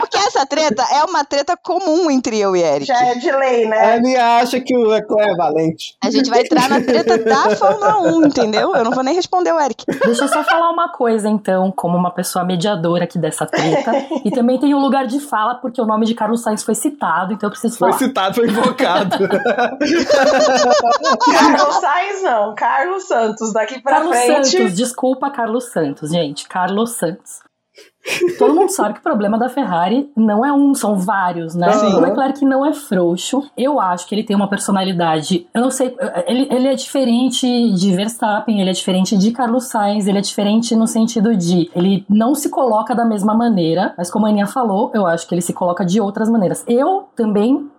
[0.00, 2.86] porque essa treta é uma treta comum entre eu e Eric.
[2.86, 3.78] Já é de lei, né?
[3.78, 5.96] A Aninha acha que o Leclerc é valente.
[6.02, 8.74] A gente vai entrar na treta da Fórmula 1, entendeu?
[8.74, 9.84] Eu não vou nem responder o Eric.
[9.86, 13.92] Deixa eu só falar uma coisa, então, como uma pessoa mediadora aqui dessa treta.
[14.24, 16.74] e também também tem um lugar de fala, porque o nome de Carlos Sainz foi
[16.74, 17.92] citado, então eu preciso falar.
[17.92, 19.16] Foi citado, foi invocado.
[21.24, 24.28] Carlos Sainz não, Carlos Santos, daqui pra Carlos frente.
[24.28, 26.48] Carlos Santos, desculpa, Carlos Santos, gente.
[26.48, 27.42] Carlos Santos.
[28.38, 31.72] Todo mundo sabe que o problema da Ferrari não é um, são vários, né?
[31.72, 31.94] Sim.
[31.94, 33.42] O Leclerc não é frouxo.
[33.56, 35.46] Eu acho que ele tem uma personalidade.
[35.54, 35.94] Eu não sei,
[36.26, 40.76] ele, ele é diferente de Verstappen, ele é diferente de Carlos Sainz, ele é diferente
[40.76, 44.90] no sentido de ele não se coloca da mesma maneira, mas como a Aninha falou,
[44.94, 46.64] eu acho que ele se coloca de outras maneiras.
[46.68, 47.70] Eu também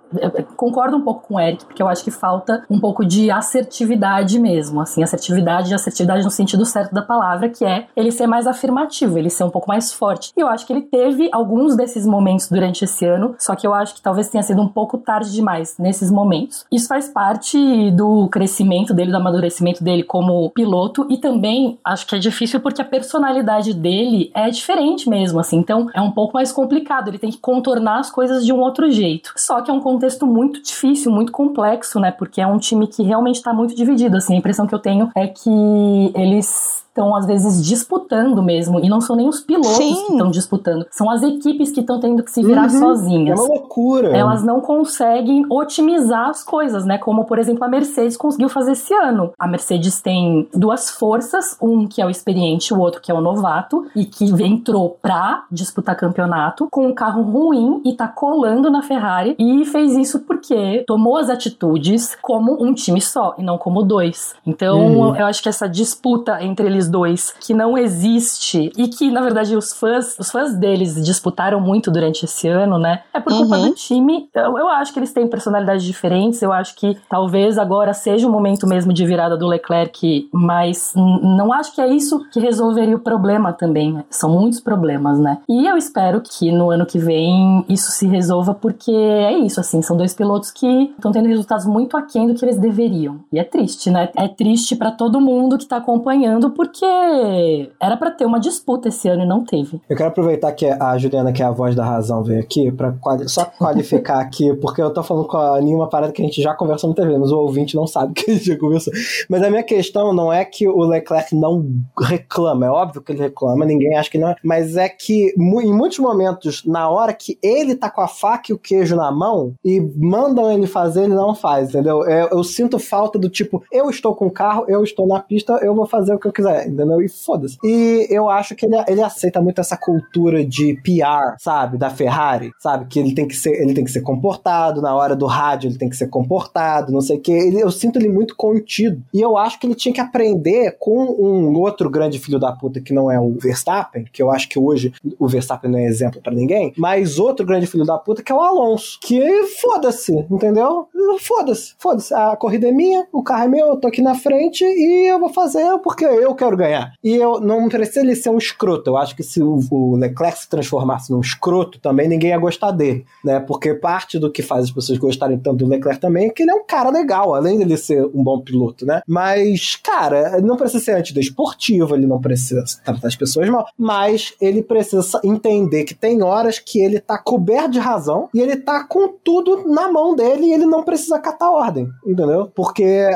[0.56, 4.40] concordo um pouco com o Eric, porque eu acho que falta um pouco de assertividade
[4.40, 9.18] mesmo, assim, assertividade, assertividade no sentido certo da palavra, que é ele ser mais afirmativo,
[9.18, 10.32] ele ser um pouco mais forte.
[10.36, 13.74] E eu acho que ele teve alguns desses momentos durante esse ano, só que eu
[13.74, 16.66] acho que talvez tenha sido um pouco tarde demais nesses momentos.
[16.72, 22.16] Isso faz parte do crescimento dele, do amadurecimento dele como piloto e também acho que
[22.16, 26.52] é difícil porque a personalidade dele é diferente mesmo, assim, então é um pouco mais
[26.52, 29.34] complicado, ele tem que contornar as coisas de um outro jeito.
[29.36, 32.12] Só que é um contexto muito difícil, muito complexo, né?
[32.12, 34.18] Porque é um time que realmente está muito dividido.
[34.18, 38.88] Assim, a impressão que eu tenho é que eles estão às vezes disputando mesmo, e
[38.88, 39.94] não são nem os pilotos Sim.
[40.08, 42.80] que estão disputando, são as equipes que estão tendo que se virar Uhum.
[42.80, 43.38] sozinhas.
[43.38, 44.16] É uma loucura.
[44.16, 46.98] Elas não conseguem otimizar as coisas, né?
[46.98, 49.32] Como, por exemplo, a Mercedes conseguiu fazer esse ano.
[49.38, 53.20] A Mercedes tem duas forças, um que é o experiente, o outro que é o
[53.22, 58.82] novato, e que entrou pra disputar campeonato com um carro ruim e tá colando na
[58.82, 59.36] Ferrari.
[59.38, 64.34] E fez isso porque tomou as atitudes como um time só e não como dois.
[64.46, 65.16] Então, Uhum.
[65.16, 69.56] eu acho que essa disputa entre eles dois, que não existe e que, na verdade,
[69.56, 73.02] os fãs, os fãs deles disputaram muito durante esse ano, né?
[73.14, 73.70] É por culpa Uhum.
[73.70, 74.28] do time.
[74.34, 76.42] Eu, eu acho que eles têm personalidades diferentes.
[76.42, 81.54] Eu acho que talvez agora seja o momento mesmo de virada do Leclerc, mas não
[81.54, 83.94] acho que é isso que resolveria o problema também.
[83.94, 84.04] né?
[84.10, 85.38] São muitos problemas, né?
[85.48, 89.82] E eu espero que no ano que vem isso se resolva, porque é isso, assim,
[89.82, 90.66] são dois pilotos que
[90.98, 93.20] estão tendo resultados muito aquém do que eles deveriam.
[93.32, 94.10] E é triste, né?
[94.18, 99.08] É triste pra todo mundo que tá acompanhando, porque era pra ter uma disputa esse
[99.08, 99.80] ano e não teve.
[99.90, 102.92] Eu quero aproveitar que a Juliana, que é a voz da razão, veio aqui pra
[102.94, 106.26] quali- só qualificar aqui, porque eu tô falando com a Aninha uma parada que a
[106.26, 108.94] gente já conversou no TV, mas o ouvinte não sabe que a gente já conversou.
[109.30, 111.66] Mas a minha questão não é que o Leclerc não
[112.02, 115.74] reclama, é óbvio que ele reclama, ninguém acha que não, é, mas é que em
[115.74, 119.54] muitos momentos, na hora que ele tá com a faca e o queijo na mão
[119.64, 122.04] e mandam ele fazer, ele não faz, entendeu?
[122.06, 125.54] Eu, eu sinto falta do tipo, eu estou com o carro, eu estou na pista,
[125.62, 127.02] eu vou fazer o que eu quiser, entendeu?
[127.02, 127.58] E foda-se.
[127.64, 131.78] E eu acho que ele, ele aceita muito essa cultura de PR, sabe?
[131.78, 132.86] Da Ferrari, sabe?
[132.86, 135.78] Que ele tem que ser, ele tem que ser comportado, na hora do rádio ele
[135.78, 137.32] tem que ser comportado, não sei o que.
[137.32, 139.02] Ele, eu sinto ele muito contido.
[139.14, 142.82] E eu acho que ele tinha que aprender com um outro grande filho da puta
[142.82, 146.22] que não é o Verstappen, que eu acho que hoje o Verstappen não é exemplo
[146.22, 149.00] pra ninguém, mas outro grande filho da puta que é o Alonso.
[149.02, 150.88] Que foda-se, entendeu?
[151.20, 152.14] Foda-se, foda-se.
[152.14, 155.20] A corrida é minha, o carro é meu, eu tô aqui na frente e eu
[155.20, 156.94] vou fazer porque eu quero ganhar.
[157.04, 158.90] E eu não precisa ele ser um escroto.
[158.90, 163.06] Eu acho que se o, Leclerc se transformasse num escroto, também ninguém ia gostar dele,
[163.24, 163.40] né?
[163.40, 166.52] Porque parte do que faz as pessoas gostarem tanto do Leclerc também é que ele
[166.52, 169.02] é um cara legal, além dele ser um bom piloto, né?
[169.08, 174.62] Mas, cara, não precisa ser antidesportivo, ele não precisa tratar as pessoas mal, mas ele
[174.62, 179.08] precisa entender que tem horas que ele tá coberto de razão e ele tá com
[179.08, 182.52] tudo na mão dele e ele não precisa acatar ordem, entendeu?
[182.54, 183.10] Porque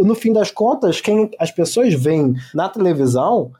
[0.00, 2.85] no fim das contas, quem as pessoas veem na televisão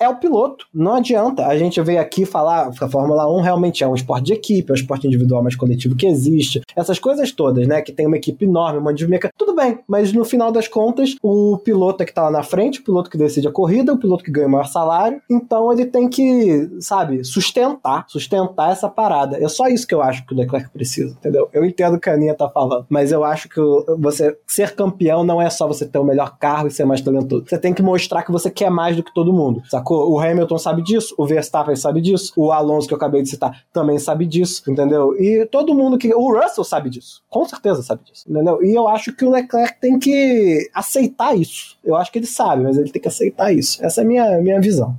[0.00, 0.66] é o piloto.
[0.72, 4.26] Não adianta a gente veio aqui falar que a Fórmula 1 realmente é um esporte
[4.26, 6.60] de equipe, é um esporte individual mais coletivo que existe.
[6.74, 7.80] Essas coisas todas, né?
[7.80, 9.30] Que tem uma equipe enorme, um monte de meca.
[9.36, 12.80] Tudo bem, mas no final das contas, o piloto é que tá lá na frente,
[12.80, 15.20] o piloto que decide a corrida, o piloto que ganha o maior salário.
[15.30, 19.42] Então ele tem que, sabe, sustentar, sustentar essa parada.
[19.42, 21.48] É só isso que eu acho que o Leclerc precisa, entendeu?
[21.52, 23.60] Eu entendo o que a Aninha tá falando, mas eu acho que
[23.98, 27.44] você ser campeão não é só você ter o melhor carro e ser mais talentoso.
[27.46, 30.10] Você tem que mostrar que você quer mais do que todo mundo, sacou?
[30.12, 33.64] O Hamilton sabe disso, o Verstappen sabe disso, o Alonso que eu acabei de citar
[33.72, 35.14] também sabe disso, entendeu?
[35.18, 36.14] E todo mundo que.
[36.14, 38.62] O Russell sabe disso, com certeza sabe disso, entendeu?
[38.62, 41.76] E eu acho que o Leclerc tem que aceitar isso.
[41.84, 43.84] Eu acho que ele sabe, mas ele tem que aceitar isso.
[43.84, 44.96] Essa é a minha, minha visão.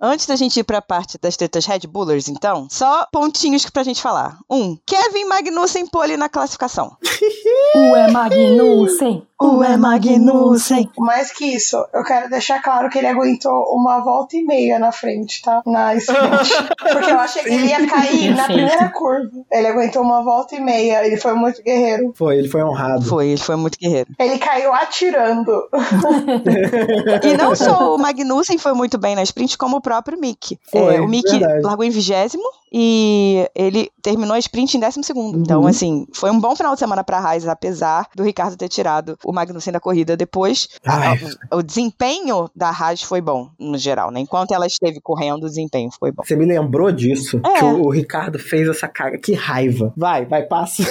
[0.00, 4.02] Antes da gente ir pra parte das tretas Red Bullers, então, só pontinhos pra gente
[4.02, 4.38] falar.
[4.50, 6.96] Um, Kevin Magnussen pole na classificação.
[7.74, 9.26] Ué, Magnussen!
[9.42, 10.88] Ué, Magnussen!
[10.98, 14.92] Mais que isso, eu quero deixar claro que ele aguentou uma volta e meia na
[14.92, 15.62] frente, tá?
[15.66, 16.20] Na sprint.
[16.92, 19.30] Porque eu achei que ele ia cair na primeira curva.
[19.50, 22.12] Ele aguentou uma volta e meia, ele foi muito guerreiro.
[22.14, 23.04] Foi, ele foi honrado.
[23.04, 24.10] Foi, ele foi muito guerreiro.
[24.18, 25.52] Ele caiu atirando.
[27.24, 30.58] E não só o Magnussen foi muito bem na sprint, como o próprio Mick.
[30.70, 31.62] Foi, É, o Mick verdade.
[31.62, 35.38] largou em vigésimo e ele terminou a sprint em décimo segundo.
[35.38, 35.66] Então, Uhum.
[35.66, 39.31] assim, foi um bom final de semana pra Haas, apesar do Ricardo ter tirado o
[39.32, 40.68] Magnussen da corrida depois.
[40.86, 41.18] Ai.
[41.50, 44.20] a- o desempenho da Haas foi bom, no geral, né?
[44.20, 46.22] Enquanto ela esteve correndo, o desempenho foi bom.
[46.24, 47.40] Você me lembrou disso?
[47.44, 47.58] É.
[47.58, 49.18] Que o, o Ricardo fez essa caga.
[49.18, 49.92] Que raiva.
[49.96, 50.82] Vai, vai, passa.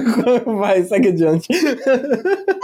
[0.46, 1.48] vai, segue adiante.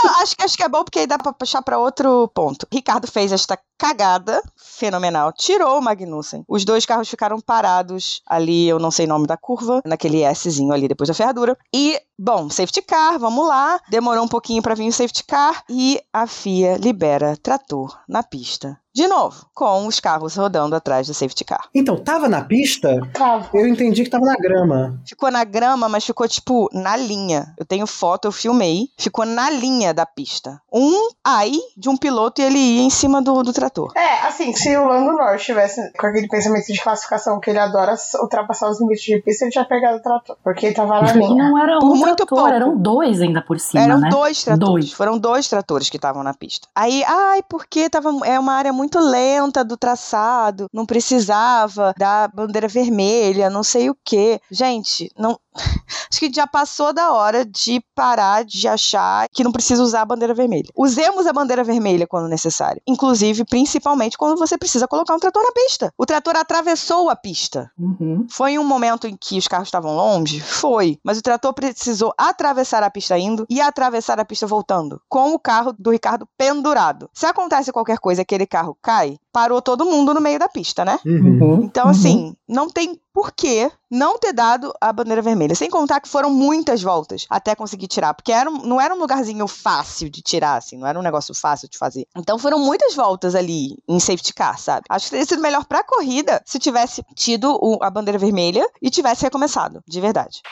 [0.05, 2.67] Não, acho, que- acho que é bom porque aí dá pra puxar pra outro ponto.
[2.73, 6.45] Ricardo fez esta cagada fenomenal, tirou o Magnussen.
[6.49, 10.73] Os dois carros ficaram parados ali, eu não sei o nome da curva, naquele Szinho
[10.73, 11.57] ali depois da ferradura.
[11.75, 13.81] E, bom, safety car, vamos lá.
[13.89, 18.79] Demorou um pouquinho pra vir o safety car e a FIA libera trator na pista.
[18.97, 21.69] De novo, com os carros rodando atrás do safety car.
[21.75, 22.99] Então, tava na pista?
[23.13, 23.47] Tava.
[23.53, 24.99] Eu entendi que tava na grama.
[25.07, 27.53] Ficou na grama, mas ficou, tipo, na linha.
[27.59, 28.89] Eu tenho foto, eu filmei.
[28.97, 30.59] Ficou na linha da pista.
[30.73, 33.93] Um ai de um piloto e ele ia em cima do, do trator.
[33.95, 37.95] É, assim, se o Lando Norris tivesse com aquele pensamento de classificação que ele adora
[38.23, 40.39] ultrapassar os limites de pista, ele tinha pegado o trator.
[40.43, 41.51] Porque ele tava na linha.
[41.51, 42.49] não era Por um muito trator, pouco.
[42.49, 44.09] eram dois ainda por cima, Eram né?
[44.09, 44.67] dois tratores.
[44.87, 44.93] Dois.
[44.93, 46.67] Foram dois tratores que estavam na pista.
[46.75, 52.29] Aí, ai, porque tava, é uma área muito muito lenta do traçado, não precisava da
[52.29, 54.41] bandeira vermelha, não sei o quê.
[54.51, 55.39] Gente, não.
[56.11, 60.05] Acho que já passou da hora de parar de achar que não precisa usar a
[60.05, 60.71] bandeira vermelha.
[60.75, 62.81] Usemos a bandeira vermelha quando necessário.
[62.87, 65.93] Inclusive, principalmente quando você precisa colocar um trator na pista.
[65.99, 67.71] O trator atravessou a pista.
[67.79, 68.27] Uhum.
[68.31, 70.41] Foi um momento em que os carros estavam longe?
[70.41, 70.99] Foi.
[71.05, 75.01] Mas o trator precisou atravessar a pista indo e atravessar a pista voltando.
[75.09, 77.11] Com o carro do Ricardo pendurado.
[77.13, 80.99] Se acontece qualquer coisa, aquele carro cai, parou todo mundo no meio da pista, né?
[81.05, 81.61] Uhum.
[81.63, 85.55] Então, assim, não tem por que não ter dado a bandeira vermelha.
[85.55, 88.13] Sem contar que foram muitas voltas até conseguir tirar.
[88.15, 90.77] Porque era, não era um lugarzinho fácil de tirar, assim.
[90.79, 92.07] Não era um negócio fácil de fazer.
[92.17, 94.85] Então foram muitas voltas ali em safety car, sabe?
[94.89, 98.91] Acho que teria sido melhor pra corrida se tivesse tido o- a bandeira vermelha e
[98.91, 99.83] tivesse recomeçado.
[99.87, 100.43] De verdade.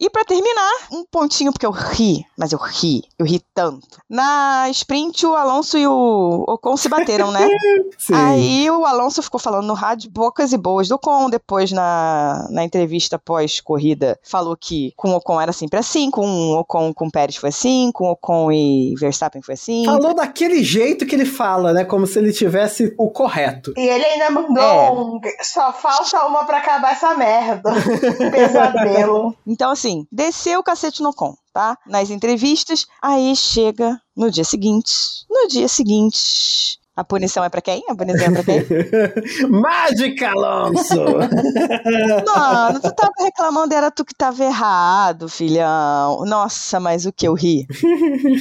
[0.00, 3.98] E pra terminar, um pontinho, porque eu ri, mas eu ri, eu ri tanto.
[4.08, 7.46] Na sprint, o Alonso e o Ocon se bateram, né?
[8.10, 8.16] Sim.
[8.16, 12.64] Aí o Alonso ficou falando no rádio bocas e boas do Ocon, depois na, na
[12.64, 17.10] entrevista pós-corrida falou que com o Ocon era sempre assim, com o Ocon com o
[17.10, 19.84] Pérez foi assim, com o Ocon e Verstappen foi assim.
[19.84, 21.84] Falou daquele jeito que ele fala, né?
[21.84, 23.72] Como se ele tivesse o correto.
[23.76, 24.90] E ele ainda mandou É.
[24.92, 25.20] um.
[25.42, 27.70] Só falta uma pra acabar essa merda.
[28.30, 29.34] Pesadelo.
[29.46, 31.76] Então assim, desceu o cacete no Ocon, tá?
[31.86, 34.92] Nas entrevistas, aí chega no dia seguinte,
[35.28, 36.78] no dia seguinte...
[37.00, 37.82] A punição é pra quem?
[37.88, 38.62] A punição é pra quem?
[39.48, 40.96] Mágica, Alonso!
[42.36, 46.24] Mano, tu tava reclamando, era tu que tava errado, filhão.
[46.26, 47.66] Nossa, mas o que eu ri.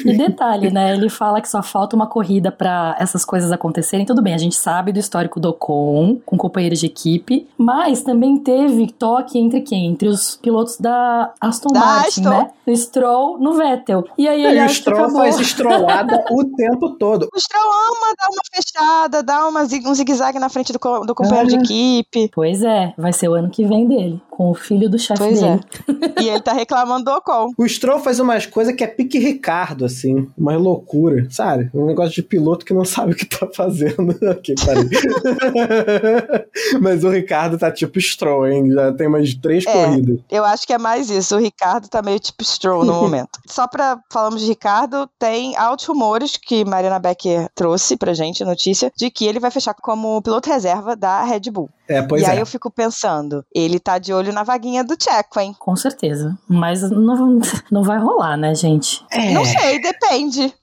[0.05, 0.93] E detalhe, né?
[0.93, 4.05] Ele fala que só falta uma corrida pra essas coisas acontecerem.
[4.05, 8.37] Tudo bem, a gente sabe do histórico do Ocon, com companheiros de equipe, mas também
[8.39, 9.85] teve toque entre quem?
[9.87, 12.29] Entre os pilotos da Aston Da Martin, Aston.
[12.29, 12.51] né?
[12.67, 14.03] No Stroll, no Vettel.
[14.17, 15.21] E aí e ele o acha que Stroll acabou.
[15.21, 17.29] faz estrolada o tempo todo.
[17.33, 21.49] O Stroll ama dar uma fechada, dar uma, um zigue-zague na frente do, do companheiro
[21.49, 21.59] de Ah.
[21.61, 22.29] equipe.
[22.33, 25.43] Pois é, vai ser o ano que vem dele, com o filho do chefe Pois
[25.43, 25.57] é.
[25.57, 26.13] dele.
[26.21, 27.51] E ele tá reclamando do Ocon.
[27.57, 30.29] O Stroll faz umas coisas que é pique Ricardo, assim.
[30.37, 31.69] Uma loucura, sabe?
[31.73, 34.11] Um negócio de piloto que não sabe o que tá fazendo.
[34.31, 34.87] ok, parei.
[36.79, 38.71] Mas o Ricardo tá tipo Stroll, hein?
[38.71, 39.73] Já tem umas três É.
[39.73, 40.19] corridas.
[40.31, 41.35] Eu acho que é mais isso.
[41.35, 43.39] O Ricardo tá meio tipo Stroll no momento.
[43.45, 48.89] Só pra falamos de Ricardo, tem altos rumores que Mariana Becker trouxe pra gente, notícia,
[48.95, 51.69] de que ele vai fechar como piloto reserva da Red Bull.
[51.89, 52.29] É, pois e é.
[52.29, 55.55] aí eu fico pensando, ele tá de olho na vaguinha do Checo, hein?
[55.59, 56.37] Com certeza.
[56.47, 57.39] Mas não,
[57.71, 59.03] não vai rolar, né, gente?
[59.11, 59.33] É.
[59.33, 60.53] Não sei, depende.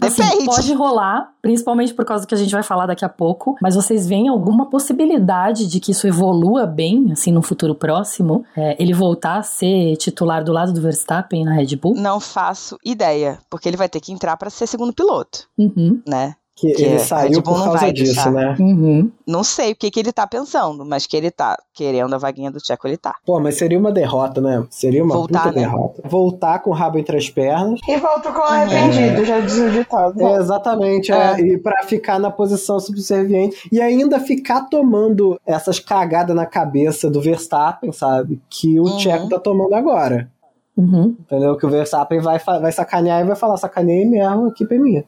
[0.00, 0.44] Assim, Depende.
[0.44, 3.74] pode rolar, principalmente por causa do que a gente vai falar daqui a pouco, mas
[3.74, 8.44] vocês veem alguma possibilidade de que isso evolua bem, assim, no futuro próximo?
[8.56, 11.96] É, ele voltar a ser titular do lado do Verstappen na Red Bull?
[11.96, 16.36] Não faço ideia, porque ele vai ter que entrar pra ser segundo piloto, Uhum, né?
[16.60, 18.30] Que que ele a saiu Red Bull por não causa vai disso, deixar.
[18.30, 18.54] né?
[18.60, 19.10] uhum.
[19.26, 22.50] Não sei o que, que ele tá pensando, mas que ele tá querendo a vaguinha
[22.50, 23.14] do Checo, ele tá.
[23.24, 24.64] Pô, mas seria uma derrota, né?
[24.68, 25.60] Seria uma Voltar, puta né?
[25.62, 26.02] derrota.
[26.06, 27.80] Voltar com o rabo entre as pernas.
[27.88, 30.20] E volto com arrependido, já dizia o ditado.
[30.20, 31.40] É, exatamente, é.
[31.40, 33.68] E pra ficar na posição subserviente.
[33.72, 38.40] E ainda ficar tomando essas cagadas na cabeça do Verstappen, sabe?
[38.50, 38.96] Que o Uhum.
[38.98, 40.28] Tcheco tá tomando agora.
[40.76, 41.16] Uhum.
[41.20, 41.56] Entendeu?
[41.56, 45.04] Que o Verstappen vai, vai sacanear e vai falar: sacaneei mesmo, a equipe é minha.